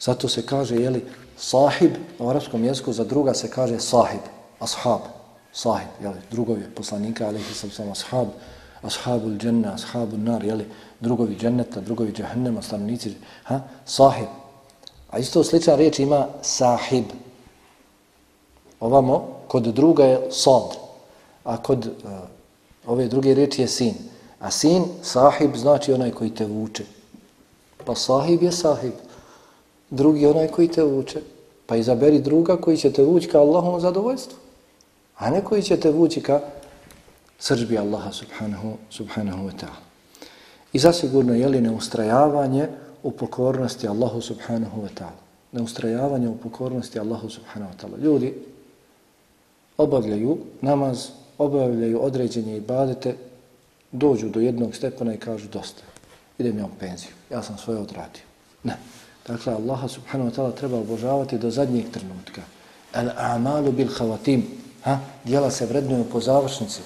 [0.00, 1.04] Zato se kaže, jeli,
[1.36, 4.20] sahib, u arapskom jeziku za druga se kaže sahib,
[4.60, 5.00] ashab,
[5.52, 8.28] sahib, jeli, drugovi poslanika, ali sam sam ashab,
[8.82, 10.64] ashabul dženna, ashabul nar, jeli,
[11.04, 14.32] drugovi dženneta, drugovi džahennema, stanovnici, ha, sahib.
[15.10, 17.04] A isto slična riječ ima sahib.
[18.80, 20.76] Ovamo, kod druga je sad,
[21.44, 22.10] a kod uh,
[22.86, 23.94] ove druge riječi je sin.
[24.40, 26.84] A sin, sahib, znači onaj koji te vuče.
[27.84, 28.92] Pa sahib je sahib.
[29.90, 31.20] drugi onaj koji te vuče.
[31.66, 34.36] Pa izaberi druga koji će te vući ka Allahom zadovoljstvu.
[35.16, 36.40] A ne koji će te vući ka
[37.38, 39.93] sržbi Allaha subhanahu, subhanahu wa ta'ala.
[40.74, 42.68] I zasigurno je li neustrajavanje
[43.02, 45.22] u pokornosti Allahu subhanahu wa ta'ala.
[45.52, 48.02] Neustrajavanje u pokornosti Allahu subhanahu wa ta'ala.
[48.02, 48.34] Ljudi
[49.76, 51.08] obavljaju namaz,
[51.38, 53.14] obavljaju određenje ibadete,
[53.92, 55.82] dođu do jednog stepena i kažu dosta,
[56.38, 58.22] idem ja u penziju, ja sam svoje odradio.
[58.62, 58.76] Ne.
[59.26, 62.42] Dakle, Allaha subhanahu wa ta'ala treba obožavati do zadnjeg trenutka.
[62.94, 64.46] El a'malu bil havatim.
[64.82, 64.98] Ha?
[65.24, 66.80] Dijela se vrednuju po završnici.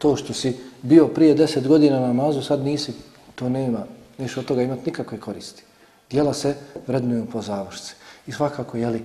[0.00, 2.92] To što si bio prije deset godina na namazu, sad nisi,
[3.34, 3.84] to nema.
[4.18, 5.62] Neš od toga imati nikakve koristi.
[6.10, 6.54] Dijela se
[6.86, 7.94] vrednuju po završci.
[8.26, 9.02] I svakako, jeli,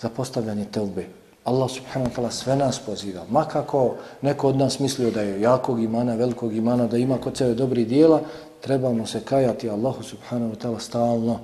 [0.00, 1.06] za postavljanje telbe.
[1.44, 3.24] Allah subhanahu wa ta'ala sve nas poziva.
[3.30, 7.54] Makako neko od nas mislio da je jakog imana, velikog imana, da ima kod sebe
[7.54, 8.20] dobri dijela,
[8.60, 11.40] trebamo se kajati Allahu subhanahu wa ta'ala stalno.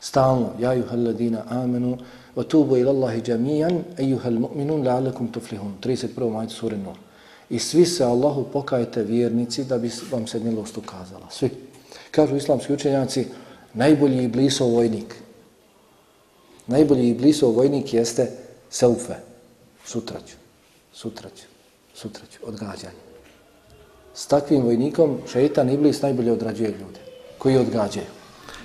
[0.00, 0.50] Stalno.
[0.58, 1.98] Ja juhal ladina amenu,
[2.36, 5.74] wa tubu ila Allahi jamijan, ejuhal mu'minun, la'alakum tuflihun.
[5.82, 6.32] 31.
[6.32, 7.07] majtu sura Nur.
[7.50, 11.30] I svi se Allahu pokajete vjernici da bi vam se milost ukazala.
[11.30, 11.50] Svi.
[12.10, 13.26] Kažu islamski učenjaci,
[13.74, 15.14] najbolji iblisov vojnik.
[16.66, 18.30] Najbolji iblisov vojnik jeste
[18.70, 19.14] Seufe,
[19.84, 20.36] sutra ću,
[20.92, 21.44] sutra ću,
[21.94, 23.08] sutra ću, odgađanje.
[24.14, 27.00] S takvim vojnikom šeitan Iblis najbolje odrađuje ljude
[27.38, 28.06] koji odgađaju.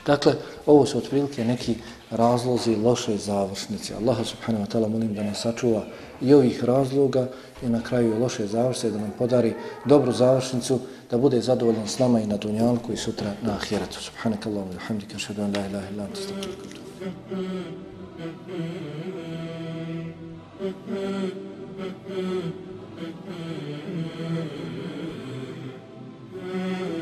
[0.06, 0.34] Dakle,
[0.66, 1.76] ovo su otprilike neki
[2.16, 3.96] razlozi loše završnice.
[3.96, 5.86] Allah subhanahu wa ta'ala molim da nas sačuva
[6.22, 7.28] i ovih razloga
[7.64, 9.54] i na kraju loše završnice, da nam podari
[9.86, 10.80] dobru završnicu,
[11.12, 14.02] da bude zadovoljan s nama i na dunjalku i sutra na ahiretu.
[14.02, 16.84] Subhanakallahu wa hamdika, šadu an la ilaha illa anta astaghfiruka wa atubu
[26.44, 26.93] Mm-hmm.